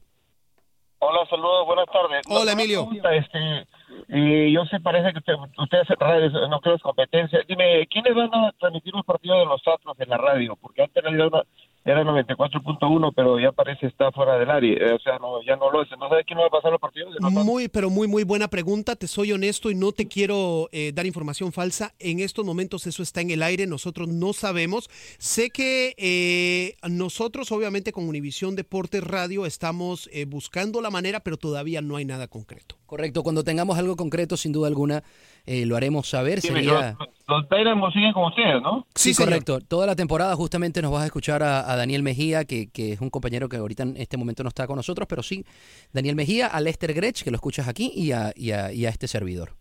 [1.06, 2.21] Hola, saludos, buenas tardes.
[2.30, 2.88] Hola, Emilio.
[3.12, 3.67] Este,
[4.08, 7.41] y yo sé, parece que usted, ustedes en radio no creo es competencia.
[7.45, 10.56] Dime, ¿quiénes van a transmitir los partidos de los Atlas en la radio?
[10.56, 11.43] Porque antes había una,
[11.86, 14.74] era 94.1, pero ya parece está fuera del área.
[14.74, 15.89] Eh, O sea, no, ya no lo es.
[16.00, 17.13] ¿No sabes quién no va a pasar los partidos?
[17.19, 17.30] ¿No?
[17.30, 18.96] Muy, pero muy, muy buena pregunta.
[18.96, 21.93] Te soy honesto y no te quiero eh, dar información falsa.
[22.00, 23.67] En estos momentos eso está en el aire.
[23.67, 24.89] Nosotros no sabemos.
[25.17, 31.38] Sé que eh, nosotros, obviamente, con Univisión Deportes Radio, estamos eh, buscando la manera, pero
[31.38, 32.76] todavía no hay nada concreto.
[32.86, 35.04] Correcto, cuando tengamos algo concreto, sin duda alguna,
[35.45, 36.41] eh, lo haremos saber.
[36.41, 36.95] Sí, Sería...
[36.99, 38.86] Los, los Dynamos siguen con ustedes, ¿no?
[38.95, 39.60] Sí, correcto.
[39.60, 43.01] Toda la temporada justamente nos vas a escuchar a, a Daniel Mejía, que, que es
[43.01, 45.45] un compañero que ahorita en este momento no está con nosotros, pero sí,
[45.91, 48.89] Daniel Mejía, a Lester Gretsch, que lo escuchas aquí, y a, y a, y a
[48.89, 49.51] este servidor.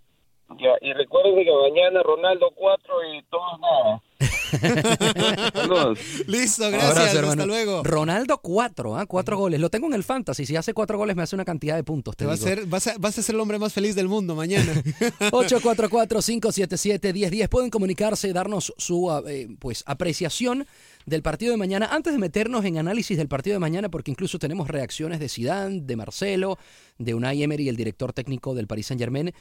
[0.59, 4.03] Ya, y recuerden que mañana Ronaldo 4 y todos nada.
[5.53, 5.99] Saludos.
[6.27, 7.25] Listo, Abrazo, gracias.
[7.25, 7.83] Hasta luego.
[7.85, 9.07] Ronaldo 4, ¿ah?
[9.07, 9.61] 4 goles.
[9.61, 10.47] Lo tengo en el fantasy.
[10.47, 12.17] Si hace 4 goles me hace una cantidad de puntos.
[12.17, 14.09] Te Te va a ser, vas, a, vas a ser el hombre más feliz del
[14.09, 14.73] mundo mañana.
[15.31, 17.49] 844-577-1010.
[17.49, 20.67] Pueden comunicarse y darnos su eh, pues, apreciación
[21.07, 21.89] del partido de mañana.
[21.91, 25.81] Antes de meternos en análisis del partido de mañana, porque incluso tenemos reacciones de Zidane,
[25.83, 26.59] de Marcelo,
[26.99, 29.33] de Unai Emery, el director técnico del Paris Saint-Germain.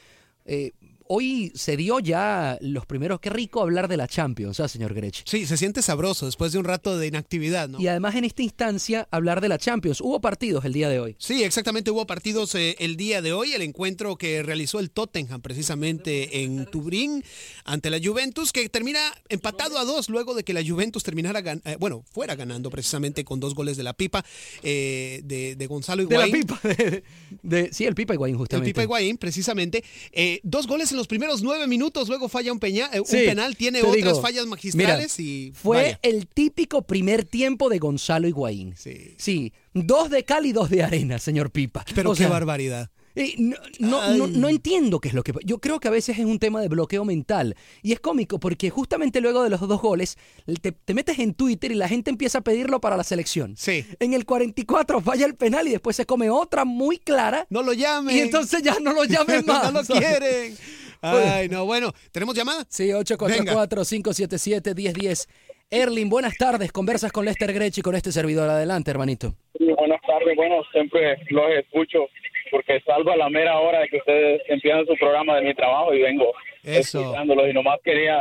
[0.44, 0.72] Eh,
[1.14, 3.20] hoy se dio ya los primeros.
[3.20, 5.22] Qué rico hablar de la Champions, ¿ah, señor Grech?
[5.26, 7.78] Sí, se siente sabroso después de un rato de inactividad, ¿no?
[7.80, 10.00] Y además en esta instancia hablar de la Champions.
[10.00, 11.16] Hubo partidos el día de hoy.
[11.18, 11.90] Sí, exactamente.
[11.90, 13.52] Hubo partidos eh, el día de hoy.
[13.52, 17.22] El encuentro que realizó el Tottenham precisamente en Turín
[17.64, 21.76] ante la Juventus, que termina empatado a dos luego de que la Juventus terminara, eh,
[21.78, 24.24] bueno, fuera ganando precisamente con dos goles de la pipa
[24.62, 26.46] eh, de, de Gonzalo De la Higuaín.
[26.46, 26.60] pipa.
[26.72, 27.02] De,
[27.42, 28.70] de- sí, el pipa Higuaín, El justamente.
[28.70, 29.82] Pipa Higuaín, precisamente.
[30.12, 33.18] Eh, dos goles en los primeros nueve minutos, luego falla un, peña, eh, un Sí,
[33.26, 35.98] penal, tiene otras digo, fallas magistrales y Fue vaya.
[36.02, 38.74] el típico primer tiempo de Gonzalo Higuaín.
[38.76, 39.52] Sí.
[39.74, 41.84] dos de cal y dos de arena, señor Pipa.
[41.94, 42.90] Pero O qué sea, barbaridad.
[43.14, 45.32] eh, no, no, no- no entiendo qué es lo que...
[45.44, 47.56] Yo creo que a veces es un tema de bloqueo mental.
[47.82, 50.16] Y es cómico porque justamente luego de los dos goles,
[50.62, 53.54] te, te metes en Twitter y la gente empieza a pedirlo para la selección.
[53.58, 53.84] Sí.
[54.00, 57.46] En el 44 falla el penal y después se come otra muy clara.
[57.50, 58.16] No lo llamen.
[58.16, 59.70] Y entonces ya no lo llamen más.
[59.72, 60.56] no lo quieren.
[61.02, 62.64] Ay, no, bueno, ¿tenemos llamada?
[62.68, 65.28] Sí, 844-577-1010.
[65.70, 66.70] Erling, buenas tardes.
[66.70, 68.48] Conversas con Lester Grech y con este servidor.
[68.48, 69.34] Adelante, hermanito.
[69.58, 70.36] Sí, buenas tardes.
[70.36, 72.06] Bueno, siempre los escucho
[72.50, 75.94] porque salvo a la mera hora de que ustedes empiezan su programa de mi trabajo
[75.94, 77.00] y vengo Eso.
[77.00, 77.48] escuchándolos.
[77.48, 78.20] Y nomás quería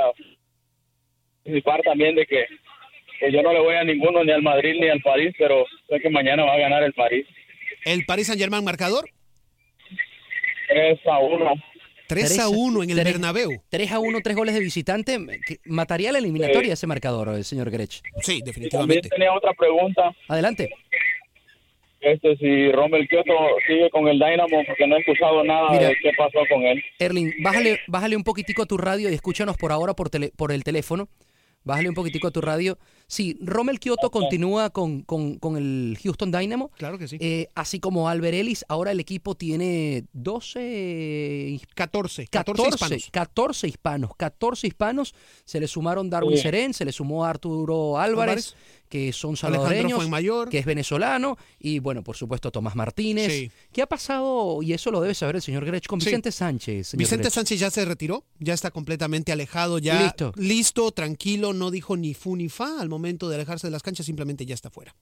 [1.44, 2.46] participar también de que,
[3.20, 6.00] que yo no le voy a ninguno, ni al Madrid ni al París, pero sé
[6.00, 7.28] que mañana va a ganar el París.
[7.84, 9.10] ¿El Paris Saint Germain marcador?
[10.70, 11.54] 3 a 1.
[12.16, 13.62] 3 a 1 en el Tres- Bernabéu.
[13.70, 15.18] 3 a 1, 3 goles de visitante.
[15.66, 17.90] Mataría la eliminatoria ese marcador, el señor Grech.
[17.92, 18.02] Sí, Y
[18.40, 19.10] también definitivamente.
[19.10, 20.12] tenía otra pregunta.
[20.28, 20.70] Adelante.
[22.02, 23.32] Este, si Rommel Kioto
[23.68, 25.90] sigue con el Dynamo, porque no he escuchado nada Mira.
[25.90, 26.82] de qué pasó con él.
[26.98, 30.52] Erling, bájale, bájale un poquitico a tu radio y escúchanos por ahora por, tele- por
[30.52, 31.10] el teléfono.
[31.64, 32.80] Bájale un poquitico a tu radio.
[33.12, 36.72] Sí, Rommel Kioto continúa con, con- con el Houston Dynamo.
[36.78, 37.18] Claro que sí.
[37.20, 43.10] Eh, así como Albert Ellis, ahora el equipo tiene 12 14, 14 14, hispanos.
[43.12, 44.12] 14 hispanos.
[44.18, 45.14] 14 hispanos.
[45.46, 46.44] Se le sumaron Darwin Sí.
[46.44, 48.56] Serén, se le sumó Arturo Álvarez, Álvarez.
[48.88, 50.50] que son salvadoreños, Fuenmayor.
[50.50, 53.32] que es venezolano, y bueno, por supuesto Tomás Martínez.
[53.32, 53.52] Sí.
[53.74, 54.62] ¿Qué ha pasado?
[54.62, 56.06] Y eso lo debe saber el señor Grech con Sí.
[56.08, 56.88] Vicente Sánchez.
[56.88, 57.34] señor Vicente Grech.
[57.34, 60.32] Sánchez ya se retiró, ya está completamente alejado, ya Listo.
[60.38, 64.06] listo, tranquilo, no dijo ni fu ni fa al momento de alejarse de las canchas,
[64.06, 64.96] simplemente ya está fuera.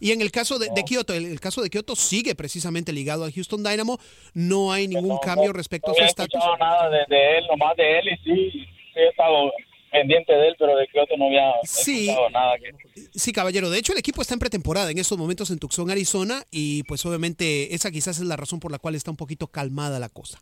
[0.00, 3.24] Y en el caso de, de Kioto, el, el caso de Kioto sigue precisamente ligado
[3.24, 3.98] al Houston Dynamo,
[4.34, 6.34] no hay ningún cambio respecto a no su había estatus.
[6.34, 9.52] escuchado nada de, de él, nomás de él, y sí, sí he estado
[9.90, 12.08] pendiente de él, pero de Kioto no había Sí.
[12.08, 12.54] escuchado nada.
[12.58, 12.72] Que,
[13.14, 13.68] Sí, caballero.
[13.68, 17.04] De hecho, el equipo está en pretemporada en estos momentos en Tucson, Arizona, y pues
[17.04, 20.40] obviamente esa quizás es la razón por la cual está un poquito calmada la cosa.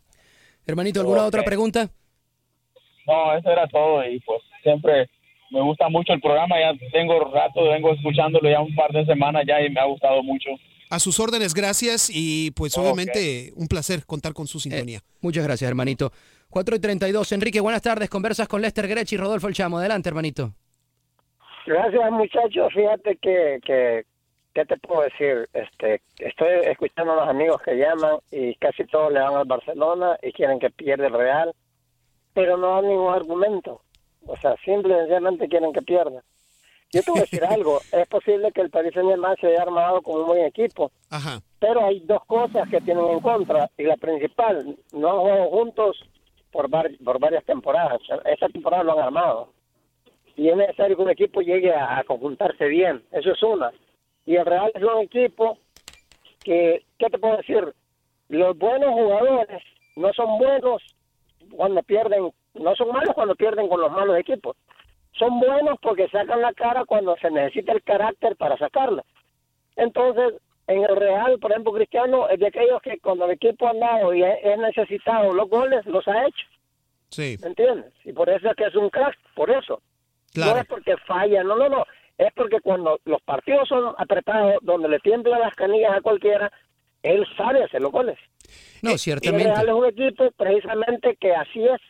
[0.65, 1.89] Hermanito, ¿alguna otra pregunta?
[3.07, 5.09] no, eso era todo, y pues siempre
[5.51, 9.43] me gusta mucho el programa, ya tengo rato, vengo escuchándolo ya un par de semanas
[9.45, 10.49] ya y me ha gustado mucho.
[10.89, 14.99] A sus órdenes, gracias, y pues obviamente un placer contar con su sintonía.
[15.21, 16.11] Muchas gracias, hermanito.
[16.49, 17.31] 4 y 32.
[17.31, 18.09] Enrique, buenas tardes.
[18.09, 19.77] Conversas con Lester Grech y Rodolfo El Chamo.
[19.77, 20.51] Adelante, hermanito.
[21.65, 24.05] Gracias muchachos, fíjate que, que,
[24.53, 25.47] ¿qué te puedo decir?
[25.53, 30.17] Este, estoy escuchando a los amigos que llaman y casi todos le van al Barcelona
[30.23, 31.53] y quieren que pierda el Real,
[32.33, 33.81] pero no dan ningún argumento.
[34.25, 36.21] O sea, simple y sencillamente quieren que pierda.
[36.93, 40.01] Yo te voy a decir algo, es posible que el Paris Saint-Germain se haya armado
[40.01, 41.39] con un buen equipo, Ajá.
[41.59, 45.97] pero hay dos cosas que tienen en contra y la principal, no han jugado juntos
[46.51, 47.99] por, var- por varias temporadas.
[48.25, 49.53] Esta temporada lo han armado
[50.35, 53.03] y es necesario que un equipo llegue a, a conjuntarse bien.
[53.11, 53.71] Eso es una.
[54.25, 55.57] Y el Real es un equipo
[56.43, 57.73] que, ¿qué te puedo decir?
[58.29, 59.61] Los buenos jugadores
[59.95, 60.81] no son buenos
[61.55, 64.55] cuando pierden, no son malos cuando pierden con los malos equipos.
[65.13, 69.03] son buenos porque sacan la cara cuando se necesita el carácter para sacarla.
[69.75, 70.33] Entonces,
[70.67, 74.13] en el Real, por ejemplo, Cristiano es de aquellos que cuando el equipo ha andado
[74.13, 76.47] y es es necesitado los goles, los ha hecho.
[77.09, 77.37] Sí.
[77.41, 77.91] ¿Me entiendes?
[78.05, 79.81] Y por eso es que es un crack, por eso.
[80.33, 80.53] Claro.
[80.53, 81.85] No es porque falla, no, no, no.
[82.17, 86.51] Es porque cuando los partidos son apretados, donde le tiemblan las canillas a cualquiera,
[87.03, 88.17] él sabe hacer los goles.
[88.81, 89.49] No, Y el ciertamente.
[89.49, 91.81] Real es un equipo precisamente que así es.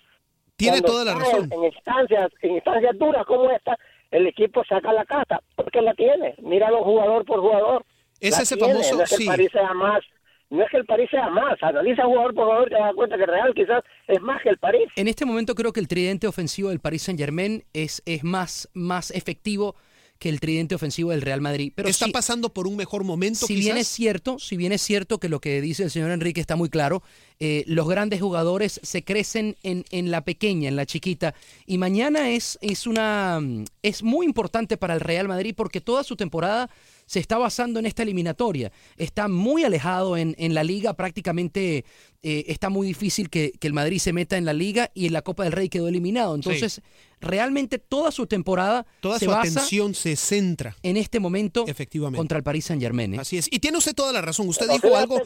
[0.62, 1.50] Tiene toda la razón.
[1.52, 3.78] En, en instancias, en instancias duras como esta,
[4.12, 6.36] el equipo saca la casta, porque la tiene.
[6.42, 7.86] Míralo jugador por jugador.
[8.20, 9.24] Es La ese tiene, famoso- No es que sí.
[9.24, 10.02] el París sea más.
[10.50, 11.56] No es que el París sea más.
[11.64, 14.50] Analiza jugador por jugador y te das cuenta que el Real quizás es más que
[14.50, 14.88] el París.
[14.98, 18.70] En este momento creo que el tridente ofensivo del Paris Saint Germain es, es más,
[18.74, 19.76] más efectivo
[20.22, 21.74] que el tridente ofensivo del Real Madrid.
[21.74, 23.66] Pero Está pasando por un mejor momento, si quizás.
[23.66, 26.56] bien es cierto, si bien es cierto que lo que dice el señor Enrique está
[26.56, 27.02] muy claro,
[27.40, 31.34] eh, los grandes jugadores se crecen en, en la pequeña, en la chiquita,
[31.66, 36.04] y mañana es, es una mm, es muy importante para el Real Madrid porque toda
[36.04, 36.70] su temporada
[37.08, 38.72] se está basando en esta eliminatoria.
[38.98, 41.84] Está muy alejado en, en la liga, prácticamente
[42.22, 45.14] eh, está muy difícil que, que el Madrid se meta en la liga y en
[45.14, 46.36] la Copa del Rey quedó eliminado.
[46.36, 46.82] Entonces,
[47.22, 52.18] realmente toda su temporada Toda se su basa atención se centra en este momento Efectivamente.
[52.18, 53.20] contra el Paris Saint Germain.
[53.20, 53.48] Así es.
[53.52, 54.48] Y tiene usted toda la razón.
[54.50, 55.22] Usted dijo algo.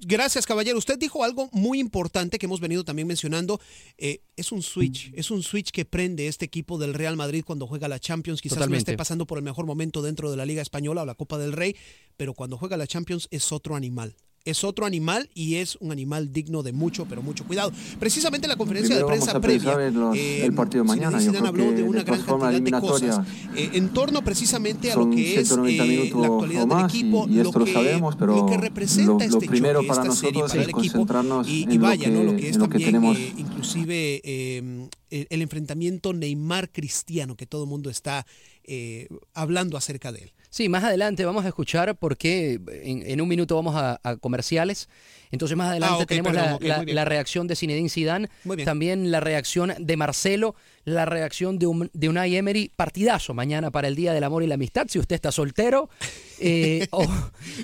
[0.00, 0.76] gracias, caballero.
[0.78, 3.60] Usted dijo algo muy importante que hemos venido también mencionando.
[3.96, 5.12] Eh, es un switch.
[5.14, 8.42] Es un switch que prende este equipo del Real Madrid cuando juega la Champions.
[8.42, 8.90] Quizás no Totalmente.
[8.90, 11.52] esté pasando por el mejor momento dentro de la Liga Española o la Copa del
[11.52, 11.76] Rey,
[12.16, 14.16] pero cuando juega la Champions es otro animal.
[14.44, 17.70] Es otro animal y es un animal digno de mucho, pero mucho cuidado.
[18.00, 21.20] Precisamente en la conferencia Primero de prensa previa, los- eh, el partido mañana.
[21.20, 23.20] Yo creo habló que de una gran cantidad de cosas
[23.54, 27.26] eh, en torno precisamente a lo que es 190 eh, la actualidad del y- equipo,
[27.28, 30.02] y, esto lo, que, sabemos, pero lo que representa lo, lo este primero choque, para
[30.02, 31.06] esta serie nosotros para es el equipo
[31.46, 32.22] y, y lo vaya, que, ¿no?
[32.24, 33.16] Lo que es lo que también tenemos.
[33.18, 38.26] eh, inclusive eh, el, el enfrentamiento Neymar-Cristiano que todo el mundo está
[38.64, 40.32] eh, hablando acerca de él.
[40.48, 44.88] Sí, más adelante vamos a escuchar porque en, en un minuto vamos a, a comerciales.
[45.30, 48.28] Entonces más adelante Ah, tenemos perdón, la, reacción de Zinedine Zidane,
[48.64, 53.88] también la reacción de Marcelo, la reacción de, un, de Unai Emery, partidazo mañana para
[53.88, 54.88] el Día del Amor y la Amistad.
[54.90, 55.88] Si usted está soltero,
[56.38, 56.86] eh,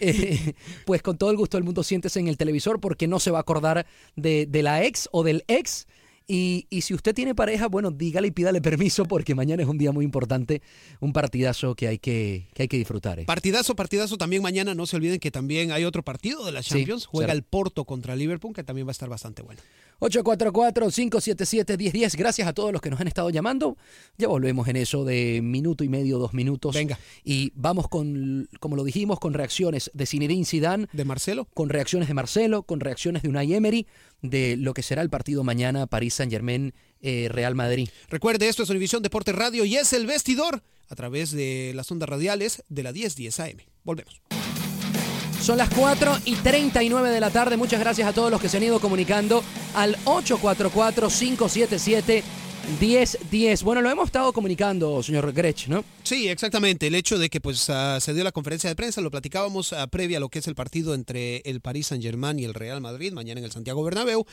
[0.01, 0.55] eh,
[0.87, 3.39] pues con todo el gusto del mundo siéntese en el televisor porque no se va
[3.39, 5.87] a acordar de, de la ex o del ex.
[6.31, 9.79] Y, y si usted tiene pareja, bueno, dígale y pídale permiso porque mañana es un
[9.79, 10.61] día muy importante,
[11.01, 13.19] un partidazo que hay que, que, hay que disfrutar.
[13.19, 13.25] ¿eh?
[13.25, 14.75] Partidazo, partidazo también mañana.
[14.75, 17.07] No se olviden que también hay otro partido de la Sí, Champions.
[17.07, 19.63] Juega el Porto contra Liverpool, que también va a estar bastante bueno.
[20.01, 22.17] 844-577-1010.
[22.17, 23.77] Gracias a todos los que nos han estado llamando.
[24.17, 26.75] Ya volvemos en eso de minuto y medio, dos minutos.
[26.75, 26.99] Venga.
[27.25, 30.87] Y vamos con, como lo dijimos, con reacciones de Zinedine Zidane.
[30.93, 31.47] ¿De Marcelo?
[31.55, 33.87] Con reacciones de Marcelo, con reacciones de Unai Emery,
[34.23, 37.89] de lo que será el partido mañana París Saint-Germain, eh, Real Madrid.
[38.09, 42.09] Recuerde, esto es Univisión Deporte Radio y es el vestidor a través de las ondas
[42.09, 43.59] radiales de la 1010 AM.
[43.85, 44.21] Volvemos.
[45.41, 47.57] Son las 4 y 39 de la tarde.
[47.57, 52.23] Muchas gracias a todos los que se han ido comunicando al 844-577.
[52.81, 53.63] 10-10.
[53.63, 55.85] Bueno, lo hemos estado comunicando, señor Grech, ¿no?
[56.03, 56.87] Sí, exactamente.
[56.87, 59.87] El hecho de que pues ah, se dio la conferencia de prensa, lo platicábamos ah,
[59.87, 63.13] previa a lo que es el partido entre el Paris Saint-Germain y el Real Madrid,
[63.13, 64.27] mañana en el Santiago Bernabéu.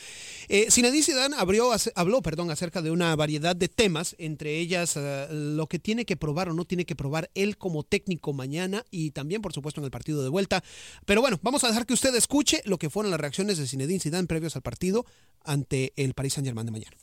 [0.49, 5.27] Eh, Zinedine Zidane abrió, habló perdón, acerca de una variedad de temas, entre ellas ah,
[5.31, 9.11] lo que tiene que probar o no tiene que probar él como técnico mañana y
[9.11, 10.61] también, por supuesto, en el partido de vuelta.
[11.05, 14.01] Pero bueno, vamos a dejar que usted escuche lo que fueron las reacciones de Zinedine
[14.01, 15.05] Zidane previos al partido
[15.45, 16.97] ante el Paris Saint-Germain de mañana.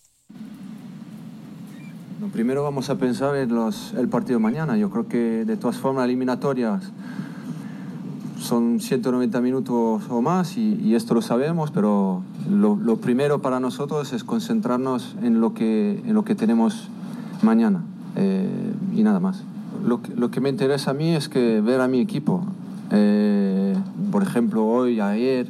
[2.22, 4.76] Lo primero vamos a pensar en los, el partido de mañana.
[4.76, 6.92] Yo creo que de todas formas eliminatorias
[8.38, 13.58] son 190 minutos o más y, y esto lo sabemos, pero lo, lo primero para
[13.58, 16.90] nosotros es concentrarnos en lo que, en lo que tenemos
[17.42, 17.82] mañana
[18.14, 19.42] eh, y nada más.
[19.84, 22.44] Lo que, lo que me interesa a mí es que ver a mi equipo,
[22.92, 23.74] eh,
[24.12, 25.48] por ejemplo, hoy, ayer,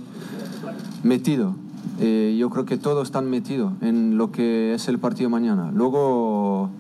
[1.02, 1.54] metido.
[2.00, 5.70] Eh, yo creo que todos están metidos en lo que es el partido mañana.
[5.72, 6.70] Luego,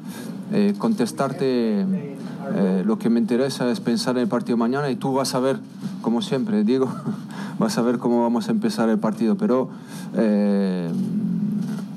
[0.52, 5.12] eh, contestarte, eh, lo que me interesa es pensar en el partido mañana y tú
[5.12, 5.58] vas a ver,
[6.02, 6.88] como siempre, Diego,
[7.58, 9.36] vas a ver cómo vamos a empezar el partido.
[9.36, 9.68] Pero
[10.16, 10.90] eh,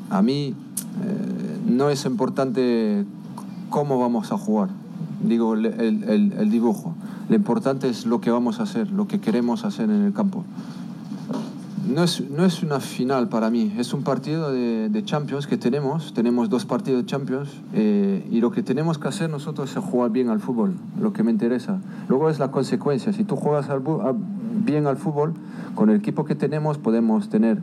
[0.09, 0.53] a mí
[1.03, 3.05] eh, no es importante
[3.69, 4.69] cómo vamos a jugar,
[5.23, 6.93] digo, el, el- el- dibujo.
[7.27, 10.43] Lo importante es lo que vamos a hacer, lo que queremos hacer en el campo.
[11.87, 15.55] No es, no es una final para mí, es un partido de, de Champions que
[15.57, 16.13] tenemos.
[16.13, 20.09] Tenemos dos partidos de Champions eh, y lo que tenemos que hacer nosotros es jugar
[20.11, 21.79] bien al fútbol, lo que me interesa.
[22.09, 23.13] Luego es la consecuencia.
[23.13, 24.13] Si tú juegas al a-
[24.65, 25.33] bien al fútbol,
[25.75, 27.59] con el equipo que tenemos podemos tener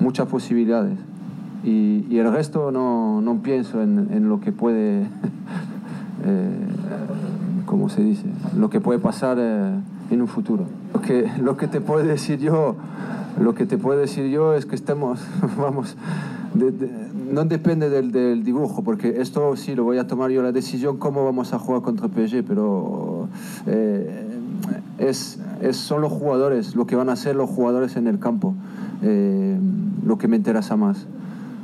[0.00, 0.98] muchas posibilidades.
[1.62, 5.02] Y, y el resto no, no pienso en, en lo que puede
[6.24, 6.50] eh,
[7.66, 8.24] ¿cómo se dice?
[8.56, 9.74] Lo que puede pasar eh,
[10.10, 10.64] en un futuro.
[10.92, 12.74] Lo que, lo que te puedo decir yo,
[13.38, 15.20] lo que te puedo decir yo es que estemos,
[15.58, 15.96] vamos,
[16.54, 16.90] de- de-
[17.32, 20.96] no depende del, del dibujo, porque esto sí lo voy a tomar yo la decisión
[20.96, 23.28] cómo vamos a jugar contra PSG, pero
[23.66, 24.26] eh,
[24.98, 28.54] es, es- son los jugadores, lo que van a hacer los jugadores en el campo,
[29.02, 29.58] eh,
[30.04, 31.06] lo que me interesa más.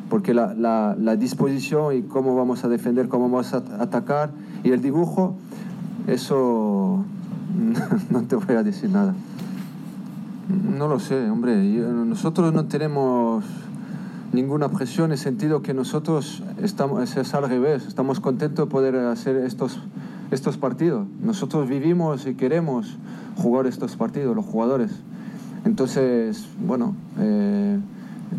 [0.08, 4.30] Porque la, la- la disposición y cómo vamos a defender, cómo vamos a atacar
[4.62, 5.34] y el dibujo,
[6.06, 7.04] eso
[8.10, 9.14] no te voy a decir nada.
[10.49, 11.72] No lo sé, hombre.
[11.72, 13.44] Yo- nosotros no tenemos
[14.32, 18.97] ninguna presión en el sentido que nosotros estamos, es al revés, estamos contentos de poder
[18.97, 19.78] hacer estos,
[20.30, 21.07] estos partidos.
[21.22, 22.97] Nosotros vivimos y queremos
[23.36, 24.92] jugar estos partidos, los jugadores.
[25.64, 27.78] Entonces, bueno, eh,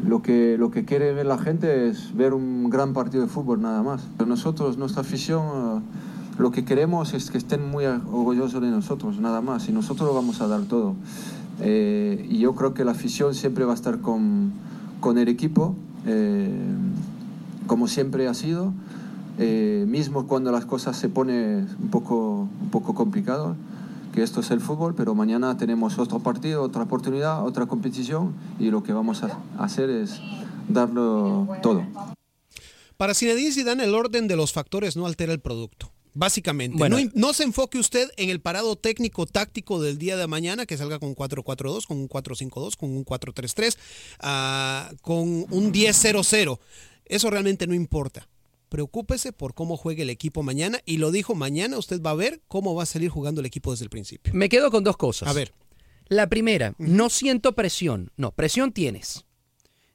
[0.08, 3.62] lo, que, lo que quiere ver la gente es ver un gran partido de fútbol
[3.62, 4.08] nada más.
[4.26, 5.82] Nosotros, nuestra afición, eh,
[6.39, 10.16] lo que queremos es que estén muy orgullosos de nosotros, nada más, y nosotros lo
[10.16, 10.95] vamos a dar todo.
[11.62, 14.53] Eh, y yo creo que la afición siempre va a estar con,
[14.99, 16.49] con el equipo, eh,
[17.66, 18.74] como siempre ha sido,
[19.39, 23.55] eh, mismo cuando las cosas se ponen un poco, un poco complicado,
[24.14, 28.72] que esto es el fútbol, pero mañana tenemos otro partido, otra oportunidad, otra competición, y
[28.72, 30.20] lo que vamos a hacer es
[30.68, 31.84] darlo todo.
[32.97, 35.91] Para Zinedine Zidane el orden de los factores no altera el producto.
[36.14, 36.99] Básicamente, Bueno.
[36.99, 40.78] no, no se enfoque usted en el parado técnico táctico del día de mañana, que
[40.78, 43.78] salga con un 4-4-2, con un 4-5-2, con un 4-3-3,
[44.20, 46.60] ah, con un 10-0-0.
[47.05, 48.28] Eso realmente no importa.
[48.70, 52.41] Preocúpese por cómo juegue el equipo mañana y lo dijo mañana, usted va a ver
[52.47, 54.34] cómo va a salir jugando el equipo desde el principio.
[54.34, 55.30] Me quedo con dos cosas.
[55.30, 55.53] A ver.
[56.10, 58.12] La primera, no siento presión.
[58.18, 59.26] No, presión tienes.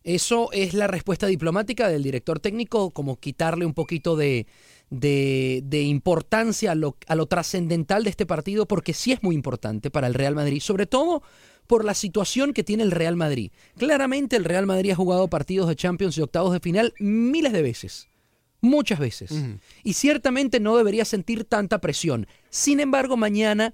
[0.05, 4.47] Eso es la respuesta diplomática del director técnico, como quitarle un poquito de,
[4.91, 9.35] de- de importancia a lo, a lo trascendental de este partido, porque sí es muy
[9.35, 11.23] importante para el Real Madrid, sobre todo
[11.69, 13.53] por la situación que tiene el Real Madrid.
[13.79, 17.63] Claramente el Real Madrid ha jugado partidos de Champions y octavos de final miles de
[17.63, 18.09] veces,
[18.61, 19.31] muchas veces,
[19.85, 22.27] y ciertamente no debería sentir tanta presión.
[22.51, 23.73] Sin embargo, mañana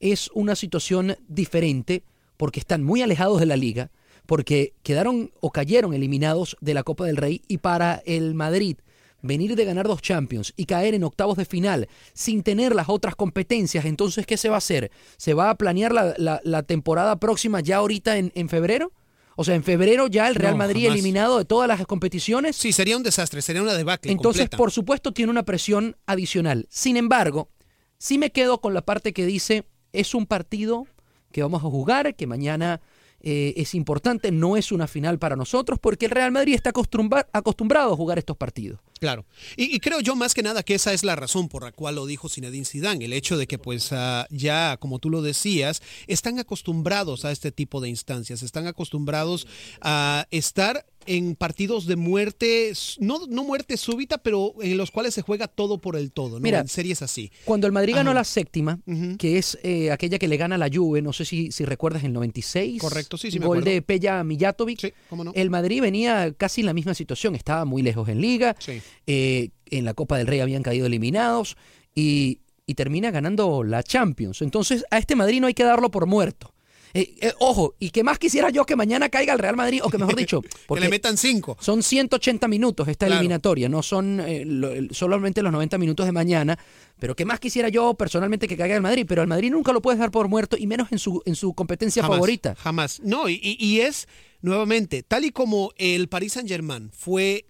[0.00, 2.02] es una situación diferente
[2.38, 3.90] porque están muy alejados de la liga,
[4.28, 8.76] porque quedaron o cayeron eliminados de la Copa del Rey y para el Madrid
[9.22, 13.16] venir de ganar dos Champions y caer en octavos de final sin tener las otras
[13.16, 14.90] competencias, entonces ¿qué se va a hacer?
[15.16, 18.92] ¿Se va a planear la, la- la temporada próxima ya ahorita en, en febrero?
[19.34, 20.98] O sea, en febrero ya el Real No, Madrid jamás.
[20.98, 22.54] eliminado de todas las competiciones.
[22.54, 24.12] Sí, sería un desastre, sería una debacle.
[24.12, 24.56] Entonces, completa.
[24.58, 26.66] por supuesto, tiene una presión adicional.
[26.68, 27.48] Sin embargo,
[27.96, 29.64] sí me quedo con la parte que dice,
[29.94, 30.86] es un partido
[31.32, 32.80] que vamos a jugar, que mañana
[33.20, 37.28] eh, es importante, no es una final para nosotros, porque el Real Madrid está acostumbra-
[37.32, 38.80] acostumbrado a jugar estos partidos.
[39.00, 39.24] Claro.
[39.56, 41.94] Y, y creo yo más que nada que esa es la razón por la cual
[41.96, 45.82] lo dijo Zinedine Zidane, el hecho de que pues ah, ya, como tú lo decías,
[46.06, 49.46] están acostumbrados a este tipo de instancias, están acostumbrados
[49.80, 55.22] a estar en partidos de muerte, no, no muerte súbita, pero en los cuales se
[55.22, 56.40] juega todo por el todo, ¿no?
[56.40, 57.32] Mira, en series así.
[57.46, 58.20] Cuando el Madrid ganó Ajá.
[58.20, 58.80] la séptima,
[59.18, 62.02] que es eh, aquella que le gana a la Juve, no sé si, si recuerdas,
[62.02, 62.78] en el 96.
[62.82, 63.70] Correcto, sí, sí me Gol acuerdo.
[63.74, 64.94] de Peja Mijatovic.
[65.08, 65.32] cómo no.
[65.34, 68.82] El Madrid venía casi en la misma situación, estaba muy lejos en Liga, Sí.
[69.06, 71.56] Eh, en la Copa del Rey habían caído eliminados
[71.94, 74.42] y, y termina ganando la Champions.
[74.42, 76.54] Entonces a este Madrid no hay que darlo por muerto.
[76.94, 79.90] Eh, eh, ojo, y que más quisiera yo que mañana caiga el Real Madrid, o
[79.90, 81.54] que mejor dicho, que le metan cinco.
[81.60, 83.20] Son 180 minutos esta Claro.
[83.20, 86.58] eliminatoria, no son lo- solamente los 90 minutos de mañana,
[86.98, 89.82] pero que más quisiera yo personalmente que caiga el Madrid, pero al Madrid nunca lo
[89.82, 92.54] puedes dar por muerto y menos en su, en su competencia Jamás, favorita.
[92.54, 93.00] Jamás.
[93.04, 94.08] No, y, y- y es,
[94.40, 97.44] nuevamente, tal y como el Paris Saint Germain fue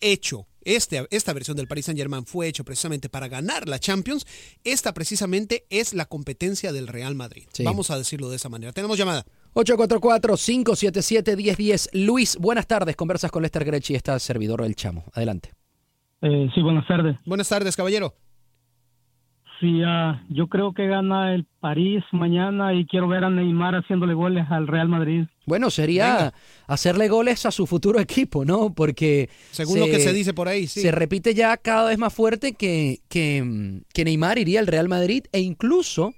[0.00, 4.26] hecho, este, esta versión del Paris Saint Germain fue hecho precisamente para ganar la Champions,
[4.64, 7.44] esta precisamente es la competencia del Real Madrid.
[7.52, 7.62] Sí.
[7.64, 8.72] Vamos a decirlo de esa manera.
[8.72, 9.24] Tenemos llamada.
[9.54, 11.90] 844-577-1010.
[11.94, 12.96] Luis, buenas tardes.
[12.96, 15.04] Conversas con Lester Grechi, está servidor del Chamo.
[15.14, 15.52] Adelante.
[16.20, 17.16] Eh, sí, buenas tardes.
[17.24, 18.14] Buenas tardes, caballero.
[19.60, 24.14] Sí, ah, yo creo que gana el París mañana y quiero ver a Neymar haciéndole
[24.14, 25.24] goles al Real Madrid.
[25.46, 26.32] Bueno, sería
[26.68, 28.72] hacerle goles a su futuro equipo, ¿no?
[28.72, 29.28] Porque...
[29.50, 30.80] Según lo que se dice por ahí, sí.
[30.80, 35.24] Se repite ya cada vez más fuerte que, que, que Neymar iría al Real Madrid
[35.32, 36.14] e incluso,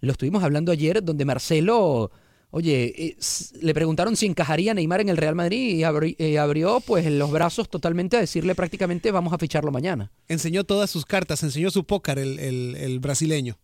[0.00, 2.12] lo estuvimos hablando ayer, donde Marcelo,
[2.56, 3.16] oye, eh,
[3.62, 7.30] le preguntaron si encajaría Neymar en el Real Madrid y abri- eh, abrió pues los
[7.30, 10.10] brazos totalmente a decirle prácticamente vamos a ficharlo mañana.
[10.28, 13.56] Enseñó todas sus cartas, enseñó su póker el, el- el brasileño.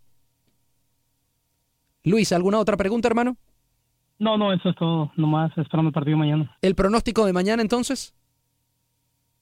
[2.04, 3.36] Luis, ¿alguna otra pregunta, hermano?
[4.18, 5.10] No, no, eso es todo.
[5.16, 6.56] Nomás esperando el partido mañana.
[6.60, 8.14] ¿El pronóstico de mañana entonces?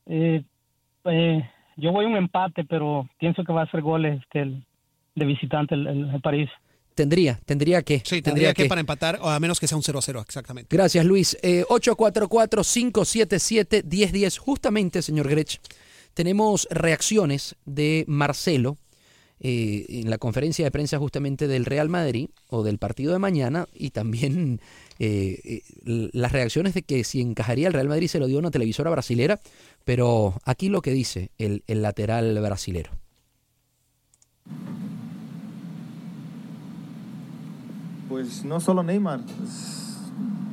[0.06, 0.44] Eh,
[1.04, 4.64] eh, yo voy a un empate, pero pienso que va a ser goles este, el,
[5.14, 6.48] de visitante el, el- el París.
[6.94, 8.02] Tendría, tendría que.
[8.04, 10.76] Sí, tendría que, para empatar, o a menos que sea un 0-0, exactamente.
[10.76, 11.36] Gracias, Luis.
[11.42, 14.38] Eh, 844-577-1010.
[14.38, 15.60] Justamente, señor Grech,
[16.14, 18.78] tenemos reacciones de Marcelo
[19.42, 23.66] eh, en la conferencia de prensa justamente del Real Madrid o del partido de mañana
[23.72, 24.60] y también
[24.98, 25.62] eh, eh,
[26.12, 28.90] las reacciones de que si encajaría el Real Madrid se lo dio a una televisora
[28.90, 29.40] brasilera,
[29.86, 32.90] pero aquí lo que dice el, el lateral brasilero.
[38.10, 39.20] Pues no solo Neymar,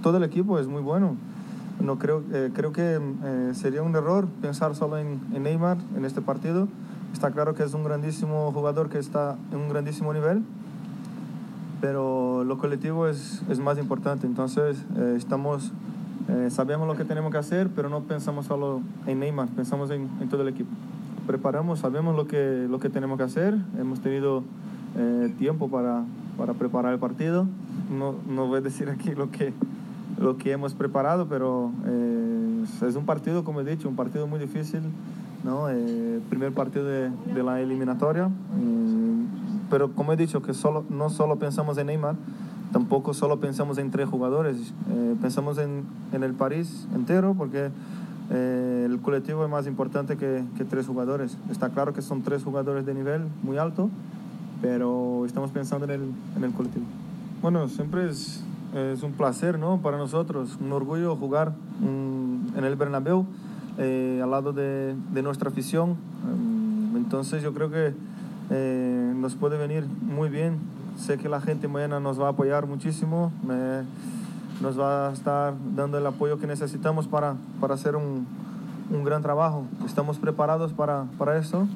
[0.03, 1.15] todo el equipo es muy bueno.
[1.79, 6.21] No creo, eh, creo que eh, sería un error pensar solo en, Neymar en este
[6.21, 6.67] partido.
[7.13, 10.43] Está claro que es un grandísimo jugador que está en un grandísimo nivel,
[11.81, 14.27] pero lo colectivo es, más importante.
[14.27, 15.71] Entonces, eh, estamos,
[16.49, 20.29] sabemos lo que tenemos que hacer, pero no pensamos solo en Neymar, pensamos en, en
[20.29, 20.69] todo el equipo.
[21.25, 24.43] Preparamos, sabemos lo que, lo que tenemos que hacer, hemos tenido
[24.95, 26.03] eh, tiempo para,
[26.37, 27.47] para preparar el partido.
[27.97, 29.53] No, no voy a decir aquí lo que,
[30.19, 34.39] lo que hemos preparado, pero eh, es un partido, como he dicho, un partido muy
[34.39, 34.81] difícil,
[35.43, 35.69] ¿no?
[35.69, 38.27] Eh, primer partido de, de la eliminatoria.
[38.27, 42.15] Mm, pero como he dicho, que solo, no solo pensamos en Neymar,
[42.71, 47.69] tampoco solo pensamos en tres jugadores, eh, pensamos en, en el París entero, porque
[48.29, 51.37] eh, el colectivo es más importante que, que tres jugadores.
[51.49, 53.89] Está claro que son tres jugadores de nivel muy alto,
[54.61, 56.85] pero estamos pensando en el, en el colectivo.
[57.41, 58.43] Bueno, siempre es,
[58.73, 59.77] es un placer ¿no?
[59.77, 63.25] para nosotros, un orgullo jugar mm, en el Bernabéu
[63.77, 65.91] eh, al lado de, de nuestra afición.
[65.91, 67.93] Mm, Entonces yo creo que
[68.49, 70.57] eh, nos puede venir muy bien.
[70.97, 73.31] Sé que la gente mañana nos va a apoyar muchísimo,
[74.61, 78.25] nos va a estar dando el apoyo que necesitamos para, para hacer un,
[78.89, 79.65] un gran trabajo.
[79.85, 81.67] Estamos preparados para, para eso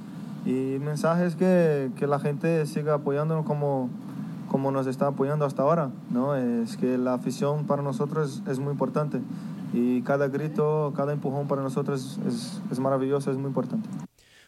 [0.45, 3.89] y el mensaje es que, que la gente siga apoyándonos como,
[4.49, 5.91] como nos está apoyando hasta ahora.
[6.09, 6.35] ¿no?
[6.35, 9.19] Es que la afición para nosotros es, muy importante
[9.73, 13.87] y cada grito, cada empujón para nosotros es, es maravilloso, es muy importante.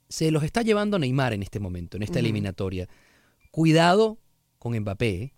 [0.09, 2.89] se los está llevando Neymar en este momento, en esta eliminatoria.
[3.51, 4.19] Cuidado
[4.59, 5.09] con Mbappé.
[5.09, 5.33] ¿eh?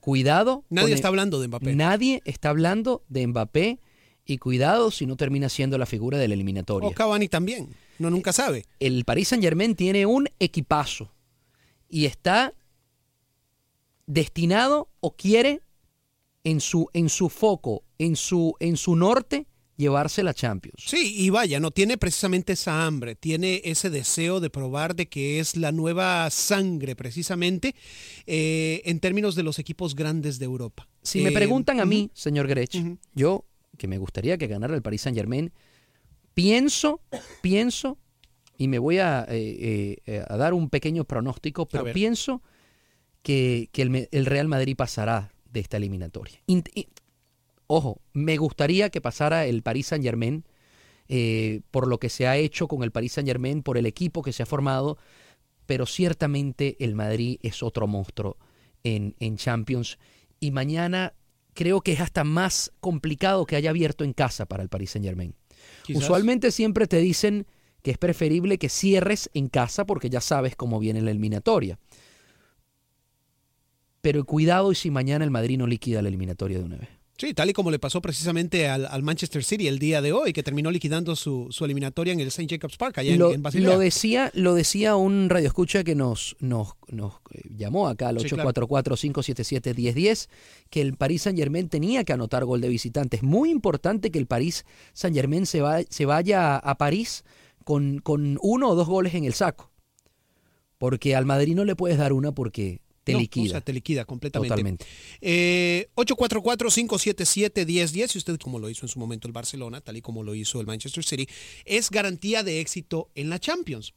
[0.00, 0.64] Cuidado.
[0.68, 1.74] Nadie está el- hablando de Mbappé.
[1.74, 3.78] Nadie está hablando de Mbappé
[4.26, 6.88] y cuidado si no termina siendo la figura de la eliminatoria.
[6.88, 7.68] O Cavani también.
[7.98, 8.64] No nunca sabe.
[8.80, 11.12] El Paris Saint Germain tiene un equipazo
[11.88, 12.52] y está
[14.06, 15.60] destinado o quiere
[16.42, 19.46] en su, en su foco, en su, en su norte,
[19.76, 20.84] llevarse la Champions.
[20.86, 25.40] Sí, y vaya, no tiene precisamente esa hambre, tiene ese deseo de probar de que
[25.40, 27.74] es la nueva sangre precisamente
[28.26, 30.88] eh, en términos de los equipos grandes de Europa.
[31.02, 31.88] Si me Eh, preguntan a ujú.
[31.90, 32.76] mí, señor Grech,
[33.14, 33.44] yo,
[33.76, 35.52] que me gustaría que ganara el Paris Saint Germain,
[36.34, 37.00] pienso,
[37.42, 37.98] pienso,
[38.56, 42.42] y me voy a, eh, eh, a dar un pequeño pronóstico, pero pienso
[43.22, 46.40] que, que el, Real Madrid pasará de esta eliminatoria.
[47.66, 50.44] Ojo, me gustaría que pasara el Paris Saint Germain
[51.08, 54.22] eh, por lo que se ha hecho con el Paris Saint Germain, por el equipo
[54.22, 54.96] que se ha formado,
[55.66, 58.38] pero ciertamente el Madrid es otro monstruo
[58.84, 59.98] en, en Champions
[60.40, 61.14] y mañana
[61.52, 65.06] creo que es hasta más complicado que haya abierto en casa para el Paris Saint
[65.06, 65.34] Germain.
[65.84, 66.02] Quizás.
[66.02, 67.46] Usualmente siempre te dicen
[67.82, 71.78] que es preferible que cierres en casa porque ya sabes cómo viene la eliminatoria.
[74.00, 76.88] Pero cuidado y si mañana el Madrid no liquida la eliminatoria de una vez.
[77.16, 80.32] Sí, tal y como le pasó precisamente al, al Manchester City el día de hoy,
[80.32, 82.48] que terminó liquidando su, su eliminatoria en el St.
[82.48, 83.68] Jacobs Park, allá en- lo, en, Basilea.
[83.72, 88.28] lo decía, lo decía un radioescucha que nos, nos, nos eh, llamó acá al Sí,
[88.30, 88.50] claro.
[88.50, 90.28] 844-577-1010,
[90.70, 93.22] que el Paris Saint Germain tenía que anotar gol de visitantes.
[93.22, 97.24] Muy importante que el Paris Saint Germain se, va- se vaya a, a París
[97.64, 99.70] con, con uno o dos goles en el saco.
[100.78, 103.44] Porque al Madrid no le puedes dar una porque te No, liquida.
[103.44, 104.48] O sea, te liquida completamente.
[104.48, 104.84] Totalmente.
[105.20, 110.22] Eh, 844-577-1010, y usted como lo hizo en su momento el Barcelona, tal y como
[110.22, 111.28] lo hizo el Manchester City,
[111.64, 113.94] es garantía de éxito en la Champions.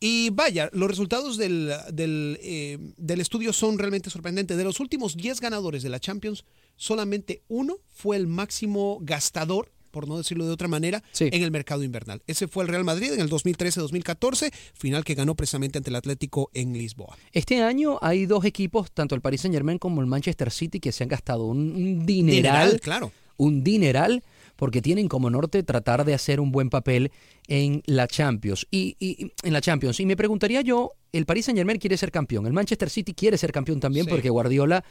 [0.00, 4.56] Y vaya, los resultados del, del, eh, del estudio son realmente sorprendentes.
[4.56, 6.44] De los últimos 10 ganadores de la Champions,
[6.76, 11.82] solamente uno fue el máximo gastador por no decirlo de otra manera, en el mercado
[11.82, 12.22] invernal.
[12.28, 16.50] Ese fue el Real Madrid en el 2013-2014, final que ganó precisamente ante el Atlético
[16.54, 17.16] en Lisboa.
[17.32, 20.92] Este año hay dos equipos, tanto el Paris Saint Germain como el Manchester City, que
[20.92, 23.12] se han gastado un, un dineral, Dineral, claro.
[23.38, 24.22] un dineral,
[24.54, 27.10] porque tienen como norte tratar de hacer un buen papel
[27.48, 28.68] en la Champions.
[28.70, 28.96] Y-
[29.42, 29.98] en la Champions.
[29.98, 33.38] Y me preguntaría yo, el Paris Saint Germain quiere ser campeón, el Manchester City quiere
[33.38, 34.10] ser campeón también Sí.
[34.10, 34.84] porque Guardiola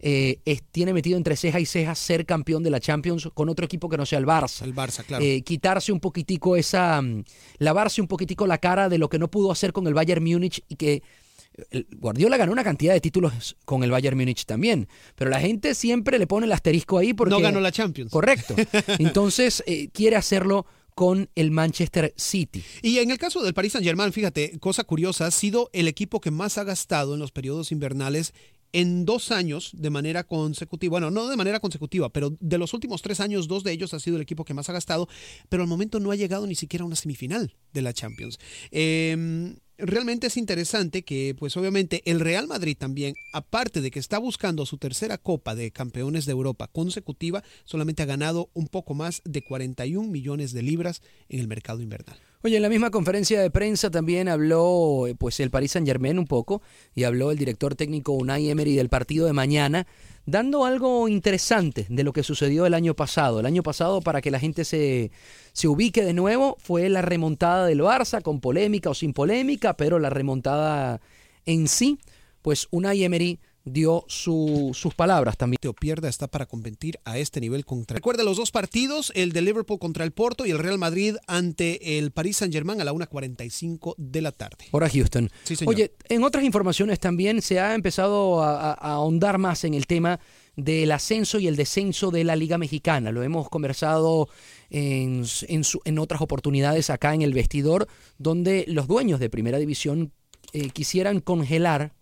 [0.00, 3.64] eh, es- tiene metido entre ceja y ceja ser campeón de la Champions con otro
[3.64, 4.62] equipo que no sea el Barça.
[4.64, 5.24] El Barça, claro.
[5.24, 7.24] Eh, quitarse un poquitico esa, mm,
[7.58, 10.62] lavarse un poquitico la cara de lo que no pudo hacer con el Bayern Múnich
[10.68, 11.02] y que
[11.70, 15.74] el- Guardiola ganó una cantidad de títulos con el Bayern Múnich también, pero la gente
[15.74, 18.10] siempre le pone el asterisco ahí porque no ganó la Champions.
[18.10, 18.54] Correcto.
[18.98, 22.62] Entonces eh, quiere hacerlo con el Manchester City.
[22.82, 26.20] Y en el caso del Paris Saint Germain, fíjate, cosa curiosa, ha sido el equipo
[26.20, 28.32] que más ha gastado en los periodos invernales
[28.72, 30.90] en dos años de manera consecutiva.
[30.90, 34.00] Bueno, no de manera consecutiva, pero de los últimos tres años, dos de ellos ha
[34.00, 35.08] sido el equipo que más ha gastado,
[35.48, 38.38] pero al momento no ha llegado ni siquiera a una semifinal de la Champions.
[38.72, 44.18] Eh, realmente es interesante que, pues obviamente, el Real Madrid también, aparte de que está
[44.18, 49.22] buscando su tercera Copa de Campeones de Europa consecutiva, solamente ha ganado un poco más
[49.24, 52.18] de 41 millones de libras en el mercado invernal.
[52.42, 56.18] Oye, en la misma conferencia de prensa también habló eh, pues el Paris Saint Germain
[56.18, 56.60] un poco
[56.94, 59.86] y habló el director técnico Unai Emery del partido de mañana,
[60.26, 63.40] dando algo interesante de lo que sucedió el año pasado.
[63.40, 65.10] El año pasado, para que la gente se,
[65.52, 69.98] se ubique de nuevo, fue la remontada del Barça, con polémica o sin polémica, pero
[69.98, 71.00] la remontada
[71.46, 71.98] en sí,
[72.42, 75.58] pues Unai Emery dio su- sus palabras también.
[75.66, 77.94] o pierda está para competir a este nivel contra.
[77.94, 81.98] Recuerda los dos partidos, el de Liverpool contra el Porto y el Real Madrid ante
[81.98, 84.66] el Paris Saint-Germain a la 1.45 de la tarde.
[84.72, 85.30] Hora Houston.
[85.44, 85.74] Sí, señor.
[85.74, 90.20] Oye, en otras informaciones también se ha empezado a, a- ahondar más en el tema
[90.56, 93.10] del ascenso y el descenso de la Liga Mexicana.
[93.10, 94.28] Lo hemos conversado
[94.70, 97.88] en, en su- en otras oportunidades acá en el vestidor,
[98.18, 100.12] donde los dueños de Primera División
[100.52, 101.92] eh, quisieran congelar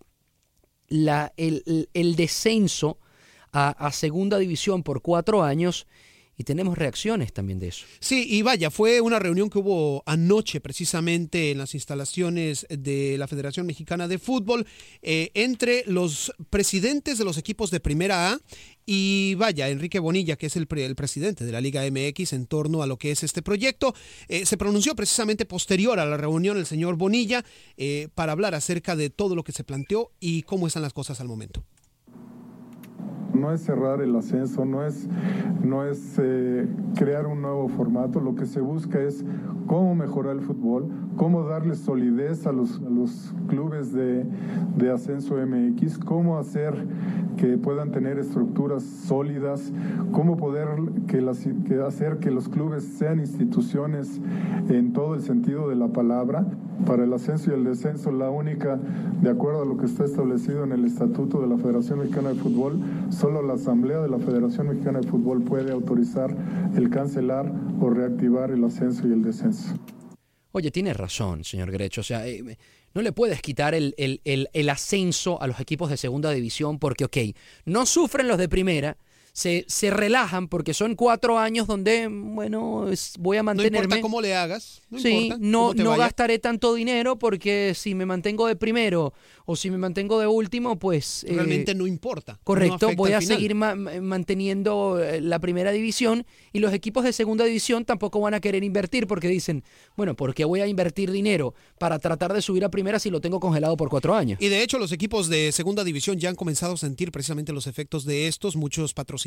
[0.92, 2.98] la, el, descenso
[3.52, 5.86] a Segunda División por cuatro años
[6.36, 7.84] y tenemos reacciones también de eso.
[8.00, 13.28] Sí, y vaya, fue una reunión que hubo anoche precisamente en las instalaciones de la
[13.28, 14.66] Federación Mexicana de Fútbol
[15.02, 18.40] eh, entre los presidentes de los equipos de Primera A
[18.86, 22.46] y vaya, Enrique Bonilla, que es el, pre- el presidente de la Liga MX en
[22.46, 23.94] torno a lo que es este proyecto,
[24.28, 27.44] eh, se pronunció precisamente posterior a la reunión el señor Bonilla
[27.76, 31.20] eh, para hablar acerca de todo lo que se planteó y cómo están las cosas
[31.20, 31.64] al momento.
[33.34, 35.08] No es cerrar el ascenso, no es,
[35.64, 36.66] no es eh,
[36.96, 39.24] crear un nuevo formato, lo que se busca es
[39.66, 44.26] cómo mejorar el fútbol, cómo darle solidez a los, a los clubes de,
[44.76, 46.74] de ascenso MX, cómo hacer
[47.36, 49.72] que puedan tener estructuras sólidas,
[50.12, 50.68] cómo poder
[51.06, 54.20] que hacer que los clubes sean instituciones
[54.68, 56.46] en todo el sentido de la palabra.
[56.86, 58.78] Para el ascenso y el descenso, la única,
[59.20, 62.34] de acuerdo a lo que está establecido en el Estatuto de la Federación Mexicana de
[62.36, 62.80] Fútbol,
[63.22, 66.36] solo la Asamblea de la Federación Mexicana de Fútbol puede autorizar
[66.76, 69.74] el cancelar o reactivar el ascenso y el descenso.
[70.50, 72.00] Oye, tiene razón, señor Grecho.
[72.00, 72.58] O sea, eh,
[72.94, 76.80] no le puedes quitar el, el- el- el ascenso a los equipos de segunda división
[76.80, 77.16] porque, ok,
[77.64, 78.96] no sufren los de primera,
[79.34, 83.78] se, se relajan porque son cuatro años donde, bueno, es- voy a No mantenerme.
[83.84, 86.04] importa cómo le hagas, no sí, importa no, no vaya.
[86.04, 89.14] gastaré tanto dinero porque si me mantengo de primero
[89.46, 91.24] o si me mantengo de último, pues...
[91.24, 92.32] eh, Realmente no importa.
[92.34, 97.02] no Correcto, voy a seguir ma- ma- manteniendo eh, la primera división y los equipos
[97.02, 99.64] de segunda división tampoco van a querer invertir porque dicen,
[99.96, 103.20] bueno, ¿por qué voy a invertir dinero para tratar de subir a primera si lo
[103.22, 104.38] tengo congelado por cuatro años?
[104.42, 107.66] Y de hecho los equipos de segunda división ya han comenzado a sentir precisamente los
[107.66, 108.56] efectos de estos.
[108.56, 109.21] Muchos patrocinadores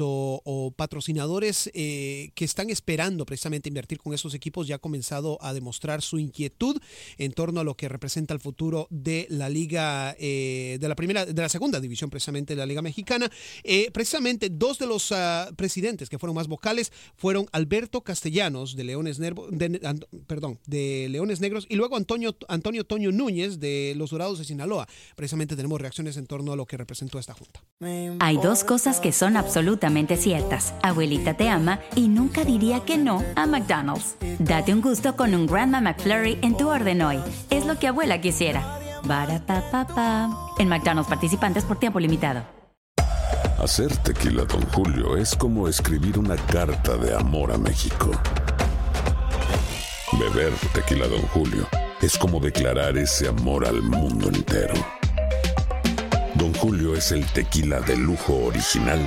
[0.00, 5.38] o, o patrocinadores eh, que están esperando precisamente invertir con esos equipos ya han comenzado
[5.40, 6.76] a demostrar su inquietud
[7.18, 11.26] en torno a lo que representa el futuro de la liga, eh, de la primera,
[11.26, 13.30] de la segunda división precisamente de la liga mexicana.
[13.64, 18.84] Eh, precisamente dos de los ah, presidentes que fueron más vocales fueron Alberto Castellanos de
[18.84, 19.80] Leones Nervo- de-
[20.26, 24.86] perdón, de Leones Negros y luego Antonio, Antonio Toño Núñez de los Dorados de Sinaloa.
[25.16, 27.62] Precisamente tenemos reacciones en torno a lo que representó esta junta.
[28.20, 30.74] Hay dos cosas que son absolutamente ciertas.
[30.82, 34.16] Abuelita te ama y nunca diría que no a McDonald's.
[34.38, 37.18] Date un gusto con un Grandma McFlurry en tu orden hoy.
[37.50, 38.78] Es lo que abuela quisiera.
[39.04, 40.30] Barapapapa.
[40.58, 42.42] En McDonald's participantes por tiempo limitado.
[43.58, 48.10] Hacer tequila, Don Julio, es como escribir una carta de amor a México.
[50.12, 51.66] Beber tequila, Don Julio,
[52.00, 54.74] es como declarar ese amor al mundo entero.
[56.36, 59.06] Don Julio es el tequila de lujo original,